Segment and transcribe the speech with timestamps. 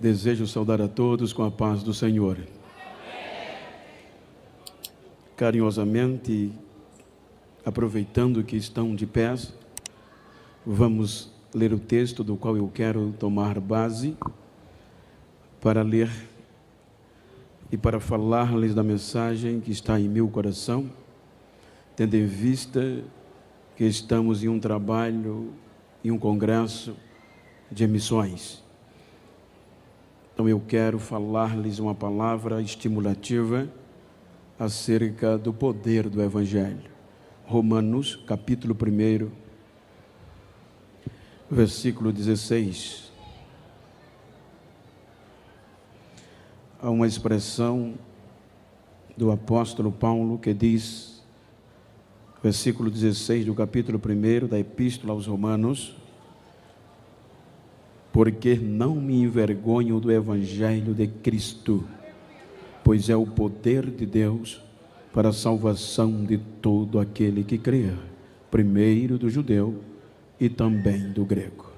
[0.00, 2.36] Desejo saudar a todos com a paz do Senhor.
[5.36, 6.50] Carinhosamente,
[7.64, 9.54] aproveitando que estão de pés,
[10.66, 14.16] vamos ler o texto do qual eu quero tomar base
[15.60, 16.10] para ler
[17.70, 20.90] e para falar-lhes da mensagem que está em meu coração,
[21.94, 23.04] tendo em vista
[23.82, 25.52] que estamos em um trabalho,
[26.04, 26.94] em um congresso
[27.68, 28.62] de emissões.
[30.32, 33.68] Então eu quero falar-lhes uma palavra estimulativa
[34.56, 36.92] acerca do poder do Evangelho.
[37.44, 39.28] Romanos, capítulo 1,
[41.50, 43.10] versículo 16.
[46.80, 47.94] Há uma expressão
[49.16, 51.11] do apóstolo Paulo que diz,
[52.42, 55.94] versículo 16 do capítulo 1 da Epístola aos Romanos:
[58.12, 61.84] Porque não me envergonho do Evangelho de Cristo,
[62.82, 64.60] pois é o poder de Deus
[65.14, 67.92] para a salvação de todo aquele que crê,
[68.50, 69.80] primeiro do judeu
[70.40, 71.70] e também do grego.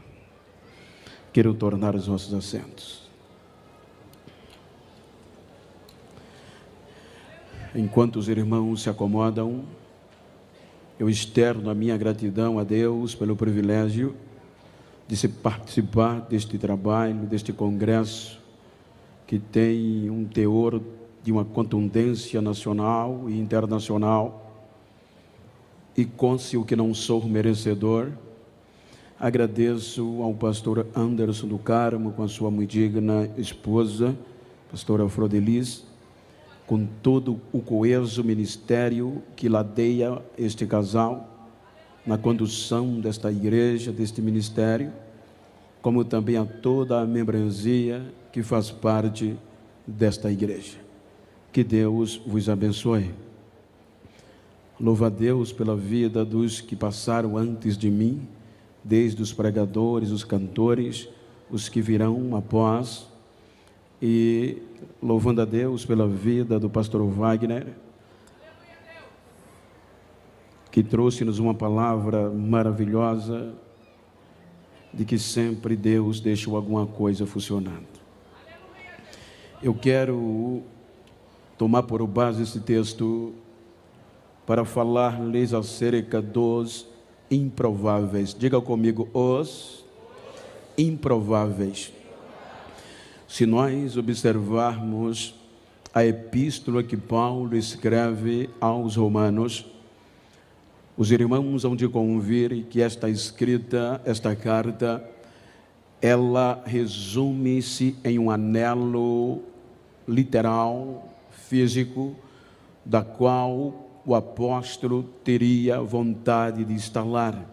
[1.33, 3.05] Quero tornar os nossos assentos.
[7.75, 9.65] Enquanto os irmãos se acomodam,
[10.99, 14.15] eu externo a minha gratidão a Deus pelo privilégio
[15.07, 18.41] de se participar deste trabalho, deste congresso,
[19.27, 20.81] que tem um teor
[21.23, 24.41] de uma contundência nacional e internacional,
[25.97, 28.11] e conse o que não sou merecedor.
[29.19, 34.17] Agradeço ao pastor Anderson do Carmo, com a sua muito digna esposa,
[34.71, 35.85] pastora Frodelis,
[36.67, 41.31] com todo o coeso ministério que ladeia este casal,
[42.07, 44.93] na condução desta igreja, deste ministério,
[45.81, 49.37] como também a toda a membresia que faz parte
[49.87, 50.79] desta igreja.
[51.53, 53.11] Que Deus vos abençoe.
[54.79, 58.27] Louva a Deus pela vida dos que passaram antes de mim,
[58.83, 61.09] desde os pregadores, os cantores,
[61.51, 63.07] os que virão após
[64.03, 64.59] e
[65.03, 67.67] louvando a Deus pela vida do pastor Wagner,
[70.71, 73.55] que trouxe-nos uma palavra maravilhosa
[74.93, 77.87] de que sempre Deus deixou alguma coisa funcionando.
[79.63, 80.63] Eu quero
[81.57, 83.33] tomar por base esse texto
[84.47, 86.87] para falar-lhes acerca dos
[87.31, 88.35] improváveis.
[88.35, 89.85] Diga comigo, os
[90.77, 91.93] improváveis.
[93.35, 95.35] Se nós observarmos
[95.93, 99.67] a epístola que Paulo escreve aos Romanos,
[100.97, 105.05] os irmãos hão de convir que esta escrita, esta carta,
[106.01, 109.43] ela resume-se em um anelo
[110.07, 112.15] literal, físico,
[112.85, 117.45] da qual o apóstolo teria vontade de instalar,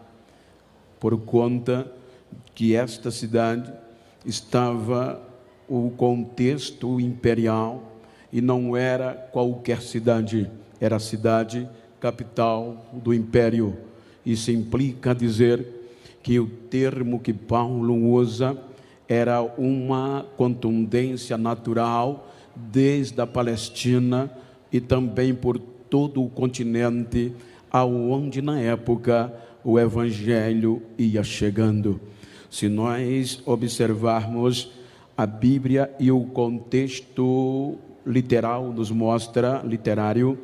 [1.00, 1.92] por conta
[2.54, 3.68] que esta cidade
[4.24, 5.31] estava
[5.74, 7.82] o contexto imperial
[8.30, 11.66] e não era qualquer cidade, era a cidade
[11.98, 13.74] capital do império.
[14.24, 15.64] Isso implica dizer
[16.22, 18.54] que o termo que Paulo usa
[19.08, 24.30] era uma contundência natural desde a Palestina
[24.70, 27.32] e também por todo o continente,
[27.70, 29.32] aonde na época
[29.64, 31.98] o evangelho ia chegando.
[32.50, 34.81] Se nós observarmos
[35.22, 40.36] a Bíblia e o contexto literal nos mostra, literário,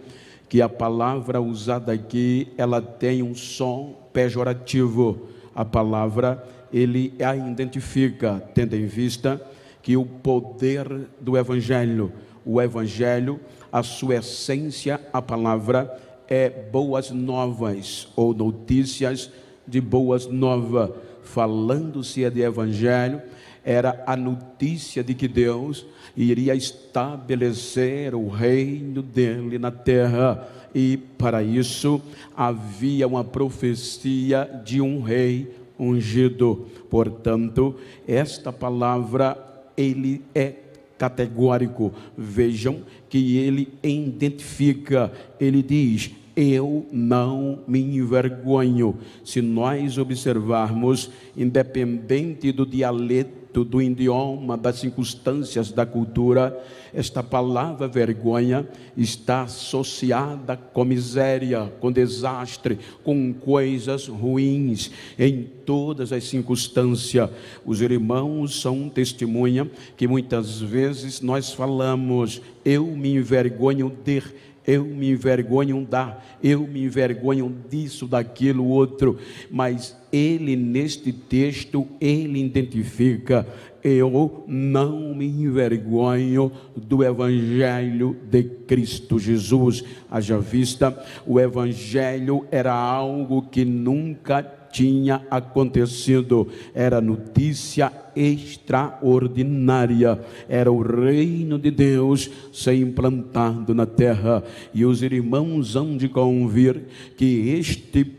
[0.48, 5.18] que a palavra usada aqui, ela tem um som pejorativo.
[5.52, 9.42] A palavra, ele a identifica, tendo em vista
[9.82, 12.12] que o poder do Evangelho,
[12.46, 13.40] o Evangelho,
[13.72, 15.92] a sua essência, a palavra,
[16.28, 19.28] é boas novas ou notícias
[19.66, 20.90] de boas novas.
[21.24, 23.20] Falando-se de Evangelho,
[23.68, 25.84] era a notícia de que Deus
[26.16, 30.48] iria estabelecer o reino dele na terra.
[30.74, 32.00] E para isso
[32.34, 36.66] havia uma profecia de um rei ungido.
[36.88, 37.74] Portanto,
[38.06, 39.36] esta palavra
[39.76, 40.54] ele é
[40.96, 41.92] categórico.
[42.16, 48.96] Vejam que ele identifica, ele diz: eu não me envergonho.
[49.24, 56.56] Se nós observarmos, independente do dialeto, do idioma, das circunstâncias, da cultura,
[56.92, 58.66] esta palavra vergonha
[58.96, 67.30] está associada com miséria, com desastre, com coisas ruins em todas as circunstâncias.
[67.64, 74.22] Os irmãos são testemunha que muitas vezes nós falamos, eu me envergonho de
[74.68, 79.16] eu me envergonho da, eu me envergonho disso, daquilo, outro,
[79.50, 83.46] mas ele neste texto, ele identifica,
[83.82, 89.82] eu não me envergonho do Evangelho de Cristo Jesus.
[90.10, 100.82] Haja vista, o Evangelho era algo que nunca tinha acontecido, era notícia extraordinária, era o
[100.82, 104.42] reino de Deus ser implantado na terra,
[104.74, 106.82] e os irmãos hão de convir
[107.16, 108.18] que este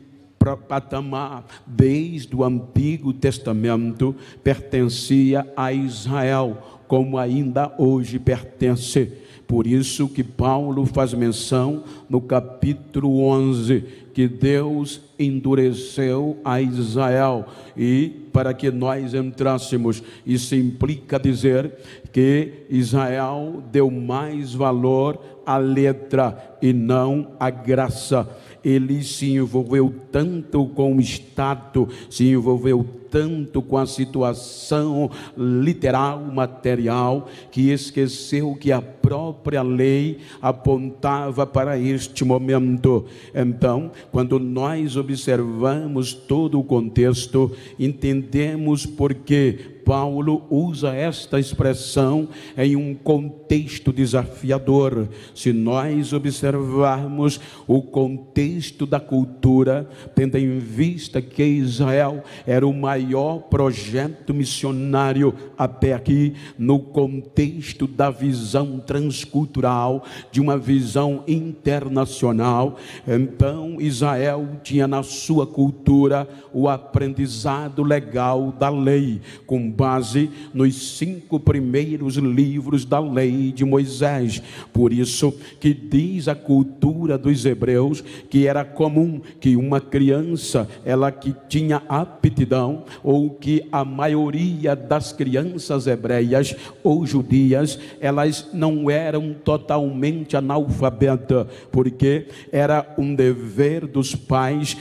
[0.67, 6.57] patamar, desde o Antigo Testamento, pertencia a Israel,
[6.87, 9.11] como ainda hoje pertence.
[9.47, 17.45] Por isso que Paulo faz menção no capítulo 11 que Deus endureceu a Israel
[17.75, 20.03] e para que nós entrássemos.
[20.25, 21.73] Isso implica dizer
[22.11, 28.27] que Israel deu mais valor à letra e não à graça
[28.63, 37.27] ele se envolveu tanto com o status, se envolveu tanto com a situação literal, material,
[37.51, 43.05] que esqueceu que a própria lei apontava para este momento.
[43.33, 52.75] Então, quando nós observamos todo o contexto, entendemos por que Paulo usa esta expressão em
[52.75, 55.09] um contexto desafiador.
[55.33, 63.39] Se nós observarmos o contexto da cultura, tendo em vista que Israel era o maior
[63.49, 72.77] projeto missionário até aqui, no contexto da visão transcultural, de uma visão internacional,
[73.07, 81.39] então Israel tinha na sua cultura o aprendizado legal da lei, com base nos cinco
[81.39, 84.43] primeiros livros da lei de Moisés.
[84.73, 91.11] Por isso que diz a cultura dos hebreus que era comum que uma criança, ela
[91.13, 96.53] que tinha aptidão, ou que a maioria das crianças hebreias
[96.83, 104.75] ou judias, elas não eram totalmente analfabetas, porque era um dever dos pais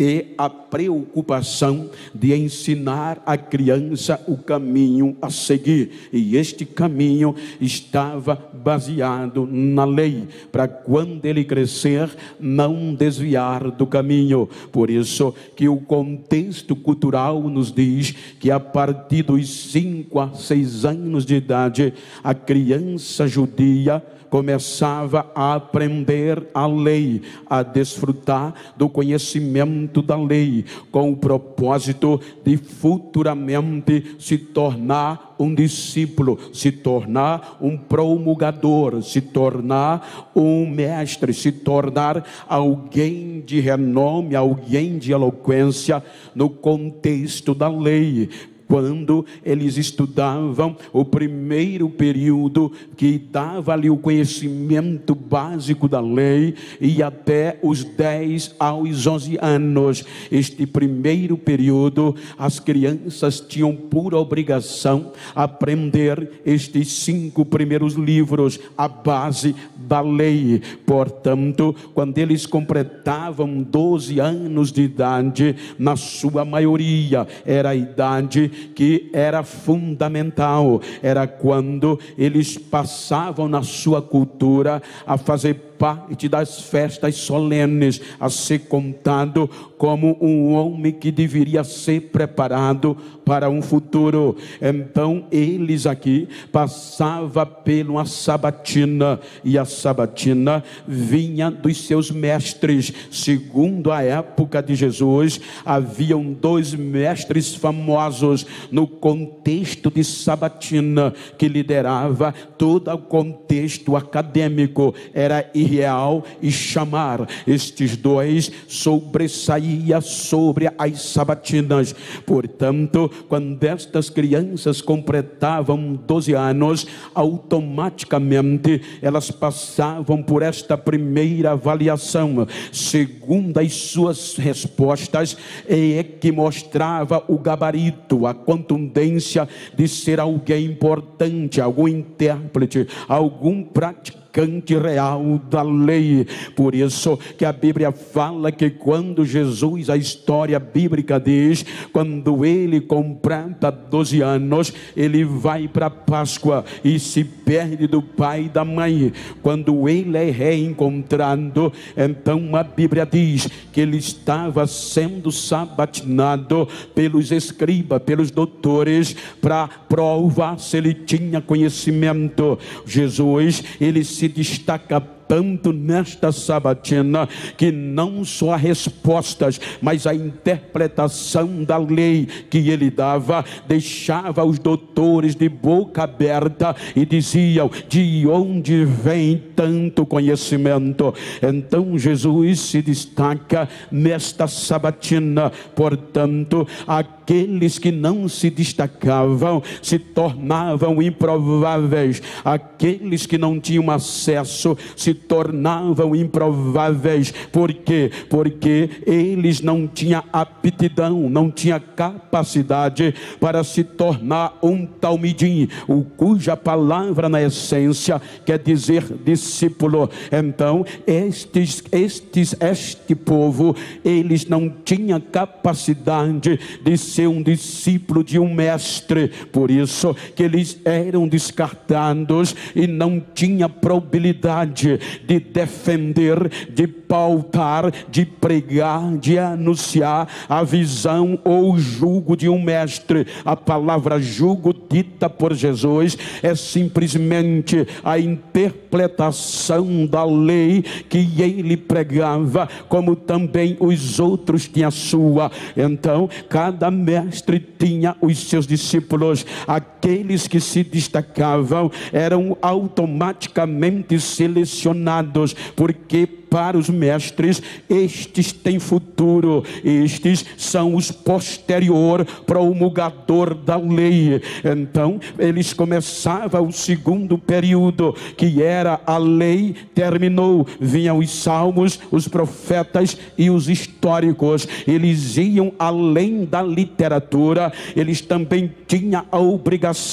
[0.00, 6.08] ter a preocupação de ensinar a criança o caminho a seguir.
[6.10, 12.08] E este caminho estava baseado na lei, para quando ele crescer,
[12.40, 14.48] não desviar do caminho.
[14.72, 20.86] Por isso que o contexto cultural nos diz que a partir dos 5 a 6
[20.86, 21.92] anos de idade,
[22.24, 31.10] a criança judia começava a aprender a lei, a desfrutar do conhecimento da lei, com
[31.10, 40.66] o propósito de futuramente se tornar um discípulo, se tornar um promulgador, se tornar um
[40.66, 46.02] mestre, se tornar alguém de renome, alguém de eloquência
[46.34, 48.28] no contexto da lei
[48.70, 57.02] quando eles estudavam o primeiro período que dava ali o conhecimento básico da lei e
[57.02, 60.04] até os 10 aos 11 anos.
[60.30, 69.52] Este primeiro período, as crianças tinham por obrigação aprender estes cinco primeiros livros, a base
[69.76, 70.62] da lei.
[70.86, 79.10] Portanto, quando eles completavam 12 anos de idade, na sua maioria era a idade que
[79.12, 88.02] era fundamental, era quando eles passavam na sua cultura a fazer parte das festas solenes,
[88.20, 92.94] a ser contado como um homem que deveria ser preparado
[93.24, 94.36] para um futuro.
[94.60, 102.92] Então, eles aqui passava pela sabatina, e a sabatina vinha dos seus mestres.
[103.10, 112.34] Segundo a época de Jesus, haviam dois mestres famosos no contexto de sabatina que liderava
[112.58, 114.94] todo o contexto acadêmico.
[115.14, 117.26] Era Iriel e chamar.
[117.46, 121.94] Estes dois sobressaía sobre as sabatinas.
[122.26, 132.46] Portanto, quando estas crianças completavam 12 anos, automaticamente elas passavam por esta primeira avaliação.
[132.72, 135.36] Segundo as suas respostas,
[135.68, 144.29] é que mostrava o gabarito, a contundência de ser alguém importante, algum intérprete, algum praticante
[144.30, 146.26] praticante real da lei.
[146.54, 152.80] Por isso que a Bíblia fala que quando Jesus, a história bíblica diz, quando ele
[152.80, 158.64] completa 12 anos, ele vai para a Páscoa e se perde do pai e da
[158.64, 159.12] mãe.
[159.42, 168.02] Quando ele é reencontrado, então a Bíblia diz que ele estava sendo sabatinado pelos escribas,
[168.02, 172.58] pelos doutores, para provar se ele tinha conhecimento.
[172.86, 175.00] Jesus, ele se se destaca
[175.30, 183.44] tanto nesta sabatina que não só respostas, mas a interpretação da lei que ele dava.
[183.68, 191.14] Deixava os doutores de boca aberta e diziam: de onde vem tanto conhecimento?
[191.40, 202.20] Então Jesus se destaca nesta sabatina, portanto, aqueles que não se destacavam se tornavam improváveis,
[202.44, 207.32] aqueles que não tinham acesso se tornavam improváveis.
[207.52, 208.10] Por quê?
[208.28, 216.56] Porque eles não tinham aptidão, não tinham capacidade para se tornar um talmidim, o cuja
[216.56, 220.10] palavra na essência quer dizer discípulo.
[220.32, 223.74] Então, estes, estes, este povo,
[224.04, 230.78] eles não tinham capacidade de ser um discípulo de um mestre, por isso que eles
[230.84, 240.62] eram descartados e não tinha probabilidade de defender, de pautar, de pregar, de anunciar a
[240.62, 243.26] visão ou o jugo de um mestre.
[243.44, 252.68] A palavra jugo dita por Jesus é simplesmente a interpretação da lei que ele pregava,
[252.88, 255.50] como também os outros tinham a sua.
[255.76, 266.39] Então, cada mestre tinha os seus discípulos, aqueles que se destacavam eram automaticamente selecionados porque
[266.50, 274.42] para os mestres, estes têm futuro, estes são os posterior promulgador da lei.
[274.64, 282.26] Então, eles começavam o segundo período, que era a lei, terminou, vinham os salmos, os
[282.26, 284.66] profetas e os históricos.
[284.88, 290.10] Eles iam além da literatura, eles também tinham a obrigação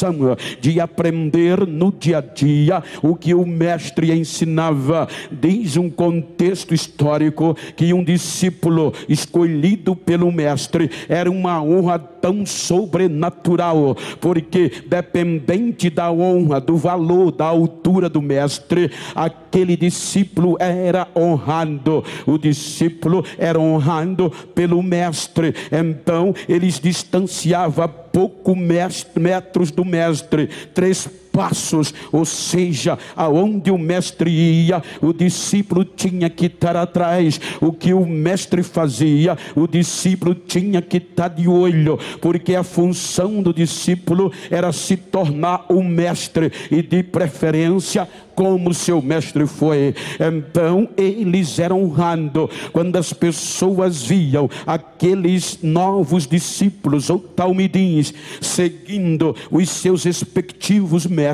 [0.62, 5.08] de aprender no dia a dia o que o mestre ensinava.
[5.32, 12.46] Diz um contexto contexto histórico que um discípulo escolhido pelo mestre era uma honra tão
[12.46, 22.04] sobrenatural, porque dependente da honra, do valor, da altura do mestre, aquele discípulo era honrado,
[22.26, 31.08] o discípulo era honrado pelo mestre, então eles distanciava pouco metros do mestre, três
[31.38, 37.40] passos, ou seja, aonde o mestre ia, o discípulo tinha que estar atrás.
[37.62, 43.44] O que o mestre fazia, o discípulo tinha que estar de olho, porque a função
[43.44, 49.96] do discípulo era se tornar um mestre e de preferência como seu mestre foi.
[50.20, 59.68] Então eles eram honrando quando as pessoas viam aqueles novos discípulos ou talmidins seguindo os
[59.70, 61.27] seus respectivos mestres,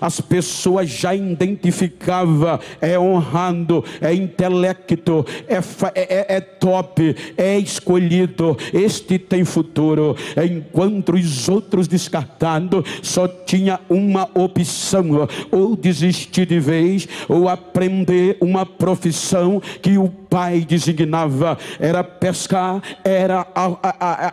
[0.00, 5.62] as pessoas já identificavam, é honrando, é intelecto, é, é,
[5.94, 14.28] é, é top, é escolhido, este tem futuro, enquanto os outros descartados só tinha uma
[14.34, 22.82] opção, ou desistir de vez ou aprender uma profissão que o pai designava: era pescar,
[23.02, 23.46] era,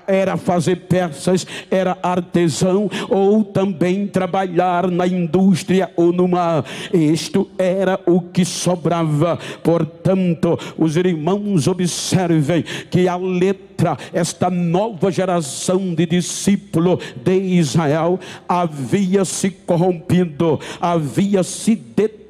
[0.05, 6.65] era fazer peças, era artesão ou também trabalhar na indústria ou no mar.
[6.93, 9.39] Isto era o que sobrava.
[9.63, 19.23] Portanto, os irmãos observem que a letra, esta nova geração de discípulo de Israel havia
[19.23, 21.77] se corrompido, havia se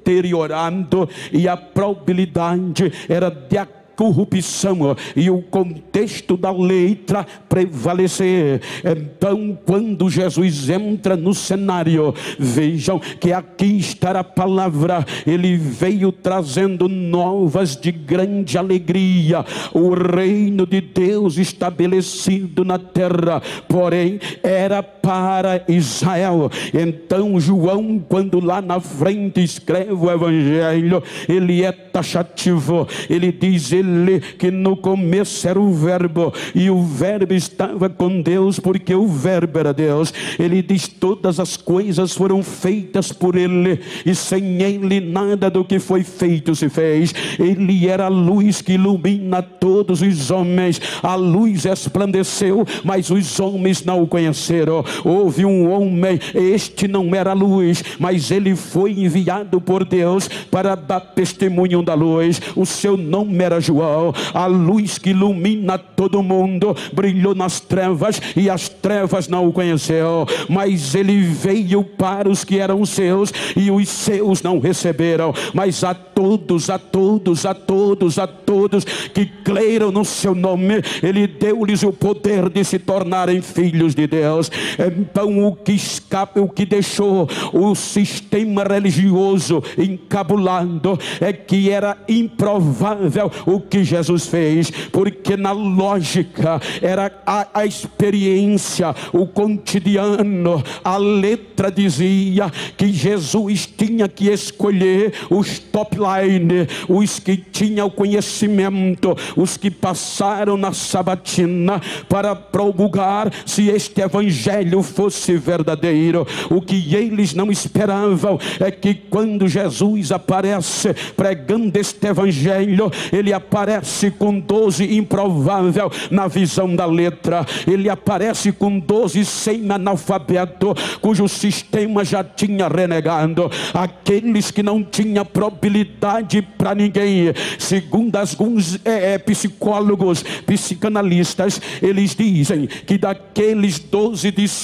[0.04, 3.58] deteriorando e a probabilidade era de
[3.96, 8.62] corrupção e o contexto da letra prevalecer.
[8.84, 16.90] Então, quando Jesus entra no cenário, vejam que aqui está a palavra, ele veio trazendo
[16.90, 26.50] novas de grande alegria, o reino de Deus estabelecido na terra, porém era para Israel.
[26.74, 34.22] Então, João, quando lá na frente escreve o evangelho, ele é taxativo, ele diz ele
[34.22, 39.60] que no começo era o verbo e o verbo estava com Deus porque o verbo
[39.60, 40.14] era Deus.
[40.40, 45.80] Ele diz todas as coisas foram feitas por ele e sem ele nada do que
[45.80, 47.14] foi feito se fez.
[47.38, 50.80] Ele era a luz que ilumina todos os homens.
[51.02, 54.86] A luz resplandeceu, mas os homens não o conheceram.
[55.04, 61.00] Houve um homem, este não era luz, mas ele foi enviado por Deus para dar
[61.00, 62.42] testemunho da luz.
[62.56, 64.14] O seu nome era João.
[64.34, 70.26] A luz que ilumina todo mundo brilhou nas trevas e as trevas não o conheceu.
[70.50, 75.34] Mas ele veio para os que eram seus e os seus não receberam.
[75.54, 78.84] Mas a todos, a todos, a todos, a todos
[79.14, 84.52] que creram no seu nome, ele deu-lhes o poder de se tornarem filhos de Deus.
[84.88, 93.32] Então o que escapa, o que deixou o sistema religioso encabulado é que era improvável
[93.46, 101.72] o que Jesus fez, porque na lógica era a, a experiência, o cotidiano, a letra
[101.72, 109.70] dizia que Jesus tinha que escolher os top line, os que tinham conhecimento, os que
[109.70, 116.26] passaram na sabatina para promulgar se este evangelho fosse verdadeiro.
[116.50, 124.10] O que eles não esperavam é que quando Jesus aparece pregando este evangelho, ele aparece
[124.12, 132.04] com doze improvável na visão da letra, ele aparece com doze sem analfabeto, cujo sistema
[132.06, 140.24] já tinha renegado, aqueles que não tinham probabilidade para ninguém, segundo alguns é, é, psicólogos,
[140.46, 144.63] psicanalistas, eles dizem que daqueles doze discípulos,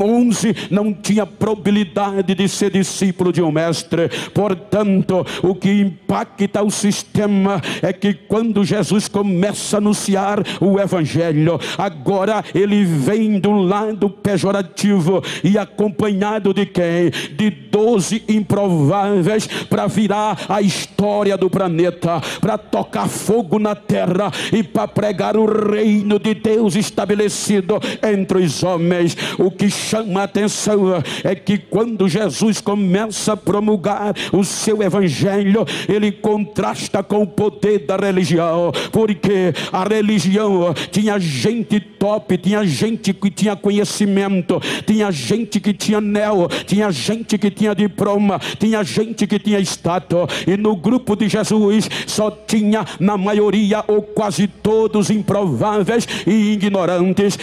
[0.00, 6.70] onze não tinha probabilidade de ser discípulo de um mestre, portanto, o que impacta o
[6.70, 14.08] sistema é que quando Jesus começa a anunciar o Evangelho, agora ele vem do lado
[14.08, 17.10] pejorativo e acompanhado de quem?
[17.36, 24.62] De doze improváveis para virar a história do planeta, para tocar fogo na terra e
[24.62, 27.80] para pregar o reino de Deus estabelecido
[28.12, 29.16] entre os homens.
[29.38, 35.64] O que chama a atenção é que quando Jesus começa a promulgar o seu evangelho,
[35.88, 43.12] ele contrasta com o poder da religião, porque a religião tinha gente top, tinha gente
[43.12, 49.26] que tinha conhecimento, tinha gente que tinha anel, tinha gente que tinha diploma, tinha gente
[49.26, 55.10] que tinha status, e no grupo de Jesus só tinha, na maioria ou quase todos,
[55.10, 57.38] improváveis e ignorantes,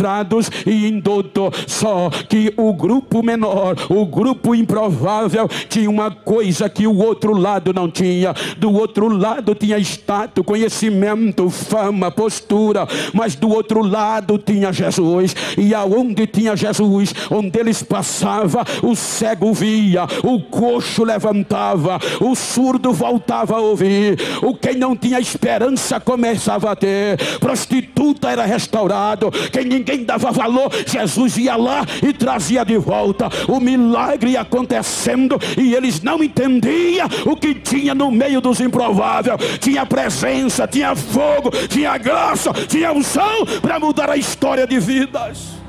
[0.00, 1.64] iletrados e indutos.
[1.66, 7.72] Só que o grupo menor, o grupo improvável, tinha uma coisa que o outro lado
[7.72, 8.34] não tinha.
[8.56, 15.36] Do outro lado tinha status, conhecimento, fama, postura, mas do outro lado tinha Jesus.
[15.56, 22.92] E aonde tinha Jesus, onde eles passavam, o cego via, o coxo levantava, o surdo
[22.92, 29.79] voltava a ouvir, o quem não tinha esperança começava a ter, prostituta era restaurado, quem
[29.80, 33.28] ninguém dava valor, Jesus ia lá e trazia de volta.
[33.48, 39.58] O milagre ia acontecendo e eles não entendiam o que tinha no meio dos improváveis.
[39.58, 45.60] Tinha presença, tinha fogo, tinha graça, tinha unção para mudar a história de vidas.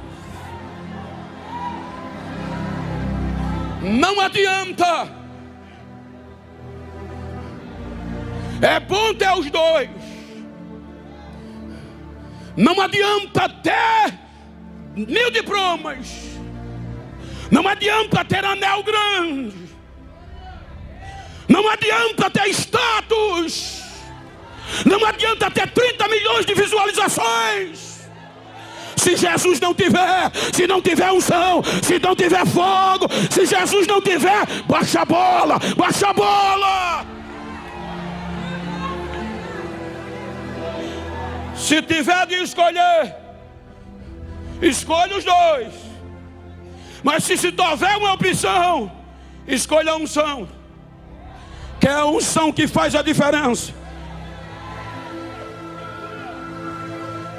[3.82, 5.10] Não adianta.
[8.62, 10.01] É bom ter os dois.
[12.56, 14.14] Não adianta ter
[14.96, 16.08] mil diplomas.
[17.50, 19.70] Não adianta ter anel grande.
[21.48, 23.82] Não adianta ter status.
[24.86, 27.92] Não adianta ter 30 milhões de visualizações.
[28.96, 34.00] Se Jesus não tiver, se não tiver unção, se não tiver fogo, se Jesus não
[34.00, 37.21] tiver, baixa a bola, baixa a bola.
[41.62, 43.16] Se tiver de escolher,
[44.62, 45.74] escolha os dois.
[47.04, 48.92] Mas se se houver uma opção,
[49.48, 50.50] escolha a unção.
[51.80, 53.74] Que é a unção que faz a diferença.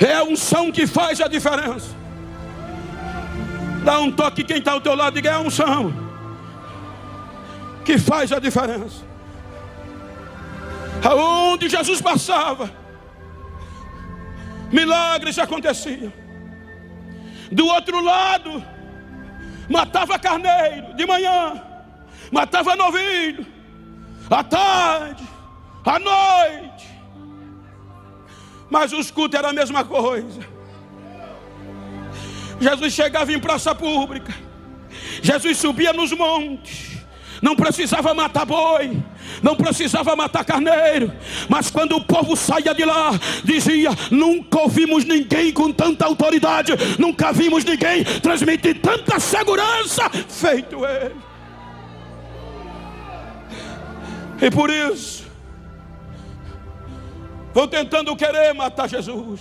[0.00, 1.88] É a unção que faz a diferença.
[3.84, 5.92] Dá um toque quem está ao teu lado e diga é a unção
[7.84, 9.02] que faz a diferença.
[11.04, 12.81] Aonde Jesus passava,
[14.72, 16.12] milagres aconteciam.
[17.50, 18.64] Do outro lado,
[19.68, 21.62] matava carneiro de manhã,
[22.30, 23.46] matava novilho,
[24.30, 25.22] à tarde,
[25.84, 26.88] à noite.
[28.70, 30.40] Mas os cultos eram a mesma coisa.
[32.58, 34.32] Jesus chegava em praça pública,
[35.20, 36.91] Jesus subia nos montes,
[37.42, 39.02] não precisava matar boi,
[39.42, 41.12] não precisava matar carneiro,
[41.48, 43.10] mas quando o povo saía de lá,
[43.42, 51.16] dizia: Nunca ouvimos ninguém com tanta autoridade, nunca vimos ninguém transmitir tanta segurança, feito ele.
[54.40, 55.24] E por isso,
[57.52, 59.40] vão tentando querer matar Jesus.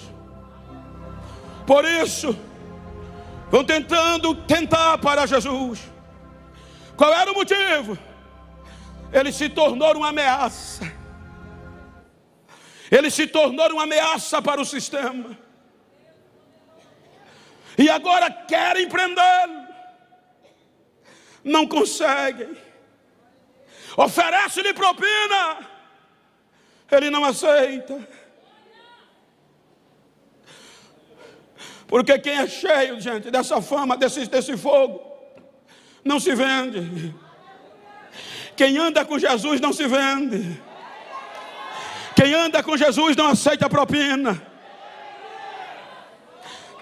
[1.68, 2.36] Por isso,
[3.52, 5.80] vão tentando tentar para Jesus.
[6.96, 7.98] Qual era o motivo?
[9.12, 10.92] Ele se tornou uma ameaça.
[12.90, 15.38] Ele se tornou uma ameaça para o sistema.
[17.78, 19.68] E agora querem prendê-lo.
[21.44, 22.56] Não conseguem.
[23.98, 25.68] Oferece-lhe propina.
[26.92, 28.08] Ele não aceita.
[31.88, 35.11] Porque quem é cheio, gente, dessa fama, desse, desse fogo,
[36.04, 37.14] não se vende.
[38.56, 40.62] Quem anda com Jesus não se vende.
[42.16, 44.42] Quem anda com Jesus não aceita propina.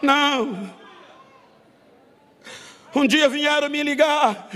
[0.02, 0.74] Não.
[2.96, 4.50] Um dia vieram me ligar.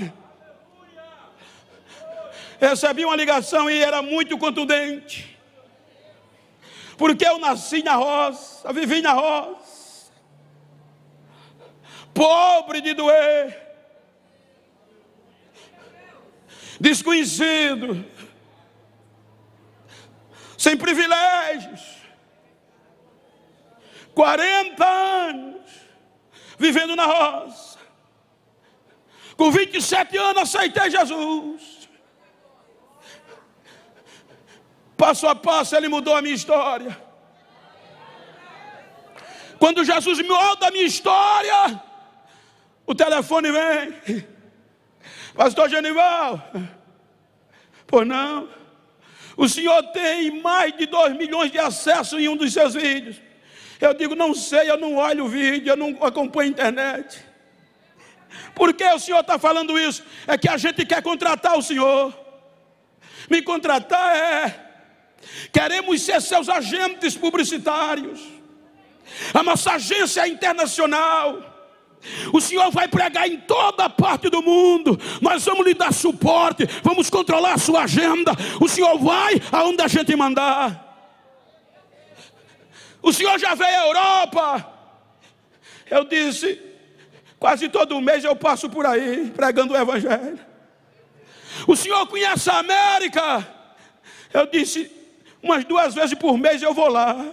[2.59, 5.37] Recebi uma ligação e era muito contundente.
[6.97, 10.11] Porque eu nasci na roça, vivi na roça.
[12.13, 13.62] Pobre de doer
[16.79, 18.05] desconhecido,
[20.57, 21.81] sem privilégios,
[24.13, 25.63] 40 anos
[26.57, 27.79] vivendo na roça,
[29.35, 31.89] com 27 anos aceitei Jesus.
[34.95, 37.01] Passo a passo ele mudou a minha história.
[39.59, 41.81] Quando Jesus muda a minha história,
[42.85, 44.32] o telefone vem.
[45.35, 46.51] Pastor Genival,
[47.87, 48.49] pois não.
[49.35, 53.19] O senhor tem mais de 2 milhões de acessos em um dos seus vídeos.
[53.81, 57.25] Eu digo, não sei, eu não olho o vídeo, eu não acompanho a internet.
[58.53, 60.03] Por que o senhor está falando isso?
[60.27, 62.13] É que a gente quer contratar o senhor.
[63.29, 64.63] Me contratar é.
[65.51, 68.21] Queremos ser seus agentes publicitários.
[69.33, 71.52] A nossa agência é internacional.
[72.33, 74.99] O Senhor vai pregar em toda parte do mundo.
[75.21, 78.31] Nós vamos lhe dar suporte, vamos controlar a sua agenda.
[78.59, 80.81] O Senhor vai aonde a gente mandar.
[83.01, 84.73] O Senhor já veio à Europa.
[85.89, 86.59] Eu disse,
[87.39, 90.39] quase todo mês eu passo por aí pregando o Evangelho.
[91.67, 93.47] O Senhor conhece a América.
[94.33, 94.89] Eu disse,
[95.41, 97.15] umas duas vezes por mês eu vou lá.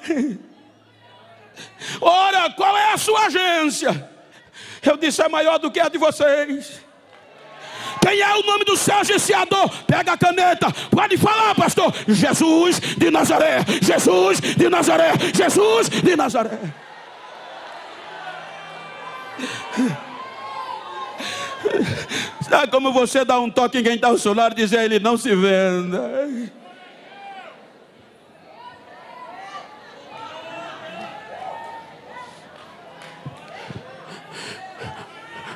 [2.00, 4.10] Ora, qual é a sua agência?
[4.82, 6.80] Eu disse: é maior do que a de vocês.
[8.00, 9.68] Quem é o nome do seu agenciador?
[9.86, 11.92] Pega a caneta, pode falar, pastor.
[12.08, 16.58] Jesus de Nazaré, Jesus de Nazaré, Jesus de Nazaré.
[22.48, 24.98] Sabe como você dá um toque em quem está ao seu lado e dizer ele:
[24.98, 26.59] não se venda.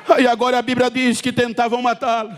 [0.19, 2.37] E agora a Bíblia diz que tentavam matá-lo.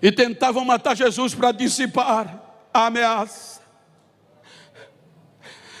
[0.00, 3.60] E tentavam matar Jesus para dissipar a ameaça.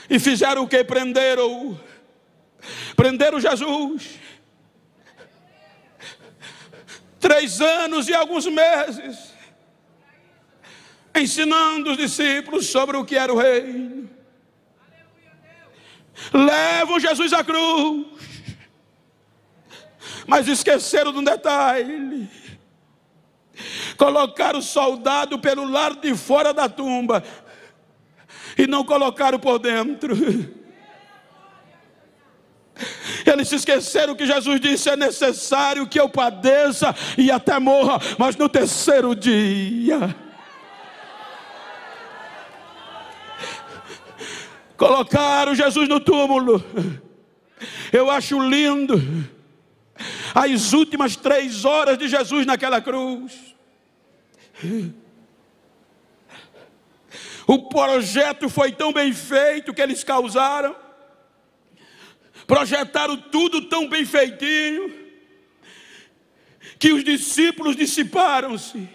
[0.08, 0.82] E fizeram o que?
[0.84, 1.78] Prenderam.
[2.94, 4.20] Prenderam Jesus.
[7.18, 9.32] Três anos e alguns meses.
[11.14, 14.08] Ensinando os discípulos sobre o que era o reino.
[16.32, 18.31] Levam Jesus à cruz
[20.26, 22.28] mas esqueceram de um detalhe.
[23.96, 27.22] Colocaram o soldado pelo lado de fora da tumba
[28.56, 30.14] e não colocaram por dentro.
[33.24, 38.36] Eles se esqueceram que Jesus disse: é necessário que eu padeça e até morra, mas
[38.36, 40.14] no terceiro dia.
[44.76, 46.64] Colocaram Jesus no túmulo.
[47.92, 49.00] Eu acho lindo
[50.34, 53.54] as últimas três horas de Jesus naquela cruz.
[57.46, 60.74] O projeto foi tão bem feito que eles causaram.
[62.46, 65.02] Projetaram tudo tão bem feitinho.
[66.78, 68.88] Que os discípulos dissiparam-se.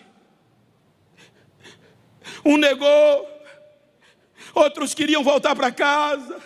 [2.43, 3.27] Um negou,
[4.53, 6.41] outros queriam voltar para casa.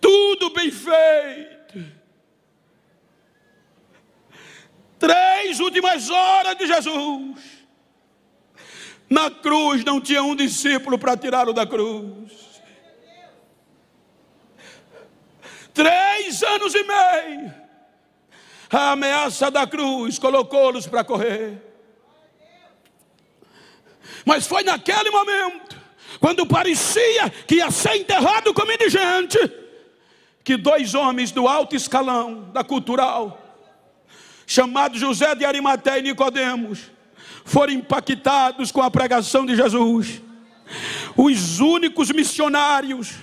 [0.00, 1.59] Tudo bem feito.
[5.00, 7.40] Três últimas horas de Jesus.
[9.08, 12.60] Na cruz não tinha um discípulo para tirá-lo da cruz.
[15.72, 17.54] Três anos e meio.
[18.70, 21.60] A ameaça da cruz colocou-los para correr.
[24.26, 25.76] Mas foi naquele momento,
[26.20, 29.38] quando parecia que ia ser enterrado como indigente,
[30.44, 33.39] que dois homens do alto escalão da cultural,
[34.50, 36.90] chamados José de Arimateia e Nicodemos,
[37.44, 40.20] foram impactados com a pregação de Jesus.
[41.16, 43.14] Os únicos missionários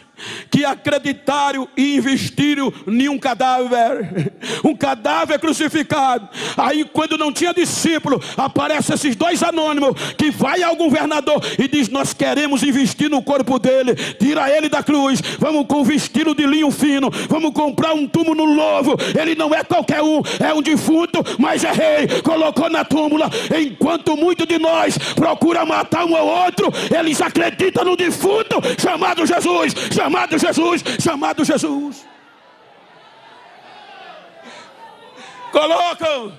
[0.49, 6.27] que acreditaram e investiram em um cadáver, um cadáver crucificado.
[6.55, 11.89] Aí, quando não tinha discípulo, aparecem esses dois anônimos que vai ao governador e diz:
[11.89, 16.71] Nós queremos investir no corpo dele, tira ele da cruz, vamos com vestido de linho
[16.71, 18.95] fino, vamos comprar um túmulo novo.
[19.19, 22.21] Ele não é qualquer um, é um defunto, mas é rei.
[22.21, 27.95] Colocou na túmula, enquanto muito de nós procura matar um ou outro, eles acreditam no
[27.95, 29.73] defunto chamado Jesus.
[29.91, 32.07] Chamado chamado Jesus, chamado Jesus.
[35.51, 36.37] Colocam.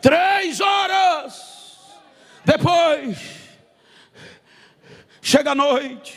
[0.00, 1.94] Três horas
[2.44, 3.18] depois,
[5.20, 6.16] chega a noite,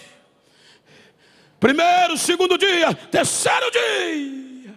[1.59, 4.75] primeiro, segundo dia, terceiro dia,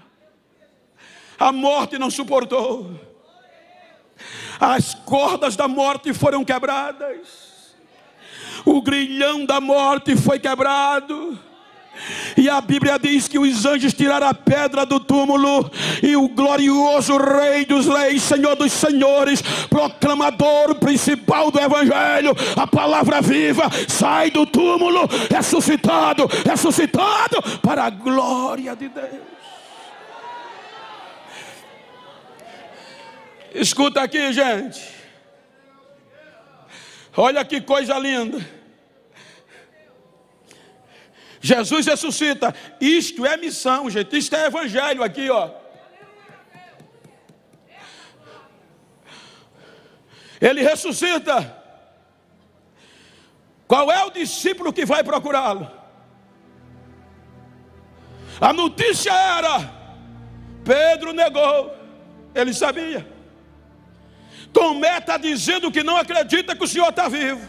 [1.39, 2.99] a morte não suportou,
[4.59, 7.42] as cordas da morte foram quebradas
[8.65, 11.39] o grilhão da morte foi quebrado.
[12.37, 15.71] E a Bíblia diz que os anjos tiraram a pedra do túmulo,
[16.03, 23.21] e o glorioso Rei dos Reis, Senhor dos Senhores, proclamador principal do Evangelho, a palavra
[23.21, 29.33] viva, sai do túmulo, ressuscitado, ressuscitado para a glória de Deus.
[33.55, 35.02] Escuta aqui, gente.
[37.17, 38.39] Olha que coisa linda.
[41.41, 42.55] Jesus ressuscita.
[42.81, 44.17] Isto é missão, gente.
[44.17, 45.51] Isto é evangelho aqui, ó.
[50.41, 51.61] Ele ressuscita.
[53.67, 55.71] Qual é o discípulo que vai procurá-lo?
[58.41, 59.73] A notícia era:
[60.65, 61.75] Pedro negou.
[62.35, 63.12] Ele sabia.
[64.53, 67.49] Tomé está dizendo que não acredita que o Senhor está vivo.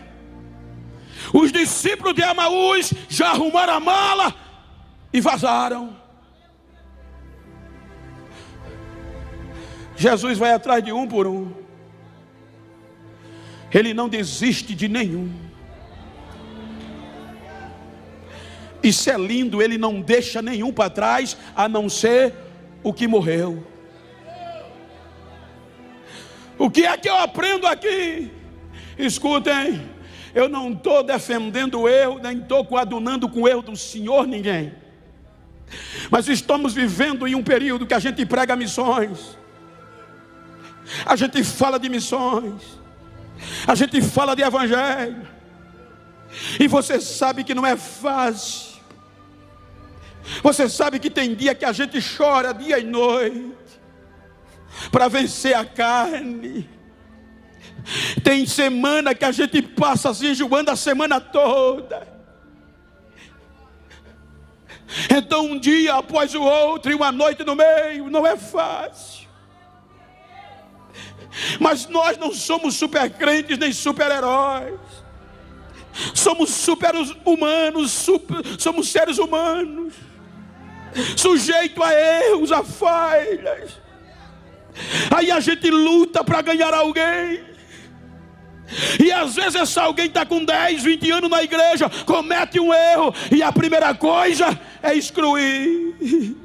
[1.34, 4.36] Os discípulos de Amaús já arrumaram a mala
[5.12, 5.96] e vazaram.
[9.96, 11.52] Jesus vai atrás de um por um.
[13.72, 15.32] Ele não desiste de nenhum.
[18.84, 22.34] Isso é lindo, ele não deixa nenhum para trás, a não ser
[22.84, 23.66] o que morreu.
[26.58, 28.32] O que é que eu aprendo aqui?
[28.98, 29.90] Escutem,
[30.34, 34.74] eu não estou defendendo o erro, nem estou coadunando com o erro do Senhor ninguém.
[36.10, 39.38] Mas estamos vivendo em um período que a gente prega missões,
[41.06, 42.62] a gente fala de missões,
[43.66, 45.28] a gente fala de evangelho,
[46.60, 48.74] e você sabe que não é fácil.
[50.42, 53.54] Você sabe que tem dia que a gente chora dia e noite
[54.92, 56.70] para vencer a carne.
[58.24, 62.08] Tem semana que a gente passa assim, joando a semana toda.
[65.10, 69.28] Então, um dia após o outro, e uma noite no meio, não é fácil.
[71.60, 74.80] Mas nós não somos super crentes nem super heróis.
[76.14, 76.94] Somos super
[77.26, 79.94] humanos, super, somos seres humanos,
[81.16, 83.83] sujeito a erros, a falhas.
[85.16, 87.44] Aí a gente luta para ganhar alguém.
[89.04, 93.14] E às vezes esse alguém está com 10, 20 anos na igreja, comete um erro,
[93.32, 96.36] e a primeira coisa é excluir.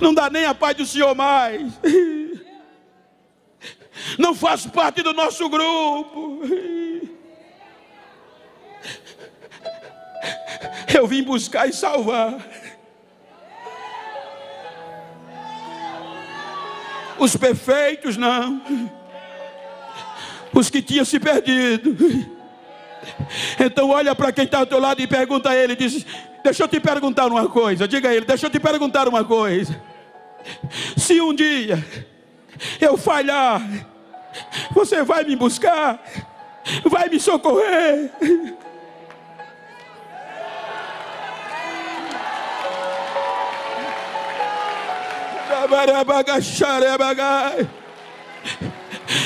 [0.00, 1.72] Não dá nem a paz do Senhor mais.
[4.18, 6.40] não faz parte do nosso grupo.
[10.92, 12.34] Eu vim buscar e salvar.
[17.18, 18.60] Os perfeitos não.
[20.52, 21.96] Os que tinham se perdido.
[23.58, 26.04] Então olha para quem está ao teu lado e pergunta a ele, diz,
[26.42, 29.80] deixa eu te perguntar uma coisa, diga a ele, deixa eu te perguntar uma coisa.
[30.96, 31.84] Se um dia
[32.80, 33.62] eu falhar,
[34.72, 36.02] você vai me buscar,
[36.84, 38.10] vai me socorrer.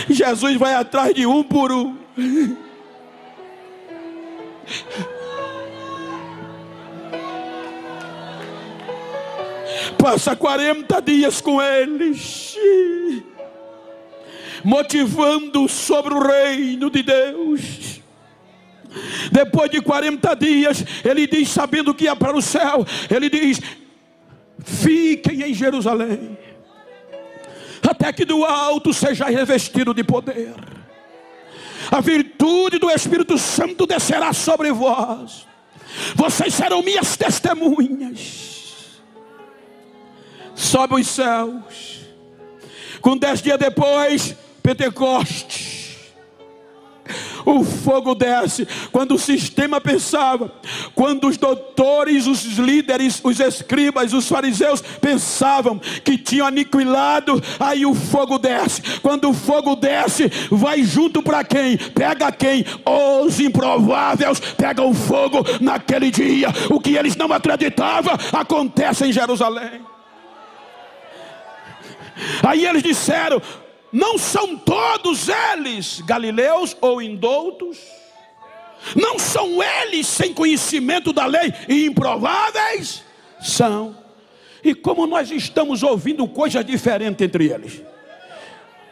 [0.09, 1.97] Jesus vai atrás de um por um.
[9.99, 12.57] Passa 40 dias com eles,
[14.65, 18.01] motivando sobre o reino de Deus.
[19.31, 23.61] Depois de 40 dias, ele diz, sabendo que ia para o céu, ele diz:
[24.65, 26.39] Fiquem em Jerusalém,
[27.89, 30.55] até que do alto seja revestido de poder.
[31.91, 35.47] A virtude do Espírito Santo descerá sobre vós.
[36.15, 39.01] Vocês serão minhas testemunhas.
[40.55, 42.01] Sobe os céus.
[43.01, 45.70] Com dez dias depois, Pentecostes
[47.45, 48.67] o fogo desce.
[48.93, 50.53] Quando o sistema pensava,
[50.95, 57.95] quando os doutores, os líderes, os escribas, os fariseus pensavam que tinham aniquilado, aí o
[57.95, 58.83] fogo desce.
[59.01, 61.77] Quando o fogo desce, vai junto para quem?
[61.77, 62.65] Pega quem?
[63.25, 66.49] Os improváveis pegam fogo naquele dia.
[66.71, 69.81] O que eles não acreditavam acontece em Jerusalém.
[72.43, 73.41] Aí eles disseram:
[73.93, 77.79] não são todos eles galileus ou indoutos?
[78.95, 83.03] Não são eles sem conhecimento da lei e improváveis?
[83.41, 83.97] São.
[84.63, 87.83] E como nós estamos ouvindo coisas diferentes entre eles,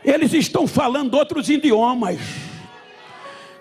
[0.04, 2.18] eles estão falando outros idiomas.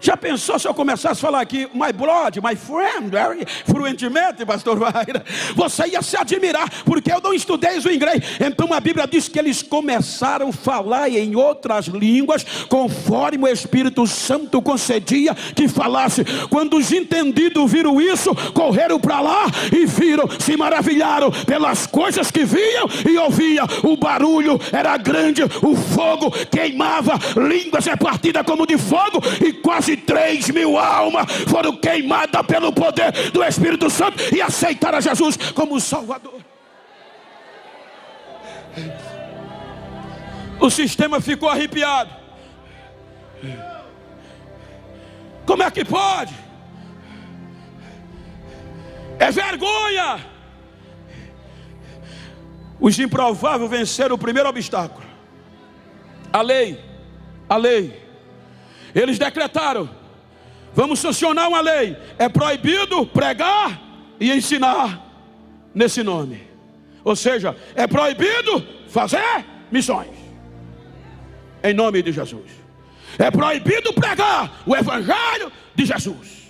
[0.07, 4.79] Já pensou se eu começasse a falar aqui, my brother, my friend, very fluentemente, pastor
[4.79, 5.21] Vaira?
[5.53, 8.23] Você ia se admirar, porque eu não estudei o inglês.
[8.39, 14.07] Então a Bíblia diz que eles começaram a falar em outras línguas, conforme o Espírito
[14.07, 16.23] Santo concedia que falasse.
[16.49, 22.45] Quando os entendidos viram isso, correram para lá e viram, se maravilharam pelas coisas que
[22.45, 23.67] viam e ouviam.
[23.83, 30.01] O barulho era grande, o fogo queimava, línguas repartidas como de fogo e quase quase
[30.01, 36.41] 3 mil almas foram queimadas pelo poder do Espírito Santo e aceitaram Jesus como Salvador.
[40.59, 42.11] O sistema ficou arrepiado.
[45.45, 46.33] Como é que pode?
[49.19, 50.25] É vergonha.
[52.79, 55.05] Os improváveis venceram o primeiro obstáculo.
[56.31, 56.83] A lei.
[57.49, 58.06] A lei.
[58.97, 59.87] Eles decretaram:
[60.73, 61.95] vamos sancionar uma lei.
[62.17, 63.79] É proibido pregar
[64.19, 65.05] e ensinar
[65.73, 66.41] nesse nome.
[67.03, 70.09] Ou seja, é proibido fazer missões.
[71.63, 72.51] Em nome de Jesus.
[73.19, 76.47] É proibido pregar o evangelho de Jesus.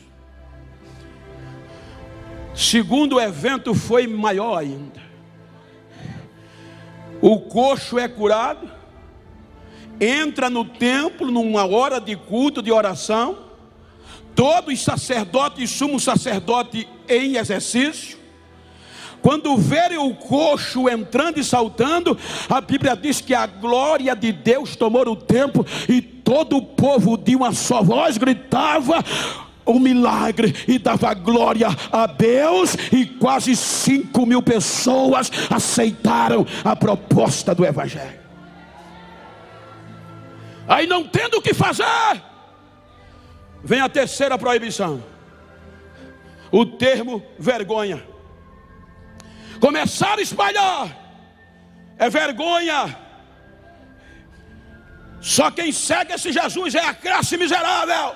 [2.56, 5.02] Segundo evento foi maior ainda.
[7.22, 8.77] O coxo é curado
[10.00, 13.38] entra no templo numa hora de culto, de oração,
[14.36, 18.18] todos os sacerdotes e sumo sacerdote em exercício,
[19.22, 24.76] quando verem o coxo entrando e saltando, a Bíblia diz que a glória de Deus
[24.76, 29.04] tomou o tempo e todo o povo de uma só voz gritava
[29.66, 37.54] o milagre e dava glória a Deus, e quase cinco mil pessoas aceitaram a proposta
[37.54, 38.27] do Evangelho.
[40.68, 42.22] Aí não tendo o que fazer,
[43.64, 45.04] vem a terceira proibição.
[46.52, 48.06] O termo vergonha.
[49.60, 50.96] Começar a espalhar
[51.98, 52.98] é vergonha.
[55.22, 58.16] Só quem segue esse Jesus é a classe miserável.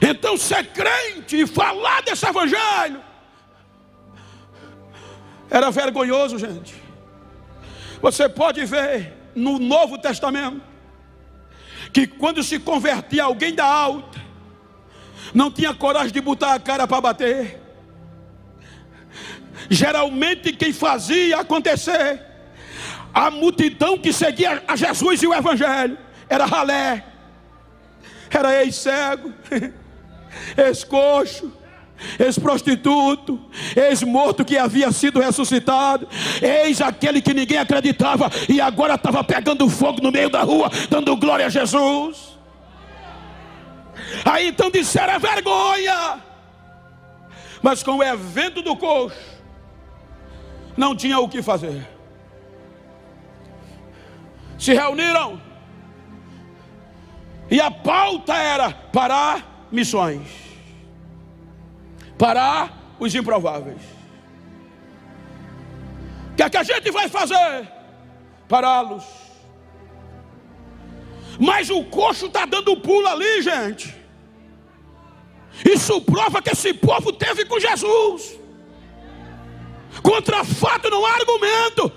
[0.00, 3.02] Então ser crente e falar desse evangelho
[5.50, 6.74] era vergonhoso, gente.
[8.02, 10.62] Você pode ver no Novo Testamento
[11.92, 14.20] que quando se convertia alguém da alta,
[15.32, 17.60] não tinha coragem de botar a cara para bater.
[19.70, 22.20] Geralmente quem fazia acontecer,
[23.14, 25.96] A multidão que seguia a Jesus e o Evangelho
[26.28, 27.06] era ralé,
[28.28, 29.32] era ex-cego,
[30.58, 31.52] ex-coxo,
[32.18, 33.40] ex-prostituto,
[33.76, 36.08] ex-morto que havia sido ressuscitado,
[36.42, 41.16] eis aquele que ninguém acreditava e agora estava pegando fogo no meio da rua, dando
[41.16, 42.34] glória a Jesus.
[44.24, 46.20] Aí então disseram: é vergonha.
[47.62, 49.18] Mas com o evento do coxo,
[50.76, 51.88] não tinha o que fazer.
[54.58, 55.40] Se reuniram,
[57.50, 60.28] e a pauta era parar missões,
[62.18, 63.82] parar os improváveis.
[66.32, 67.68] O que é que a gente vai fazer?
[68.48, 69.04] Pará-los.
[71.38, 73.94] Mas o coxo está dando pulo ali, gente.
[75.64, 78.38] Isso prova que esse povo teve com Jesus.
[80.02, 81.92] Contra fato não há argumento.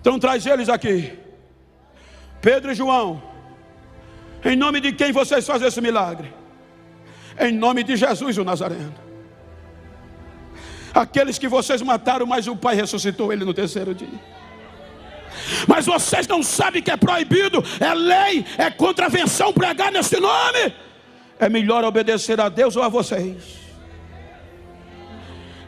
[0.00, 1.18] Então traz eles aqui.
[2.40, 3.22] Pedro e João.
[4.42, 6.39] Em nome de quem vocês fazem esse milagre?
[7.40, 8.94] Em nome de Jesus o Nazareno.
[10.92, 14.08] Aqueles que vocês mataram, mas o Pai ressuscitou ele no terceiro dia.
[15.66, 20.74] Mas vocês não sabem que é proibido, é lei, é contravenção pregar nesse nome.
[21.38, 23.58] É melhor obedecer a Deus ou a vocês.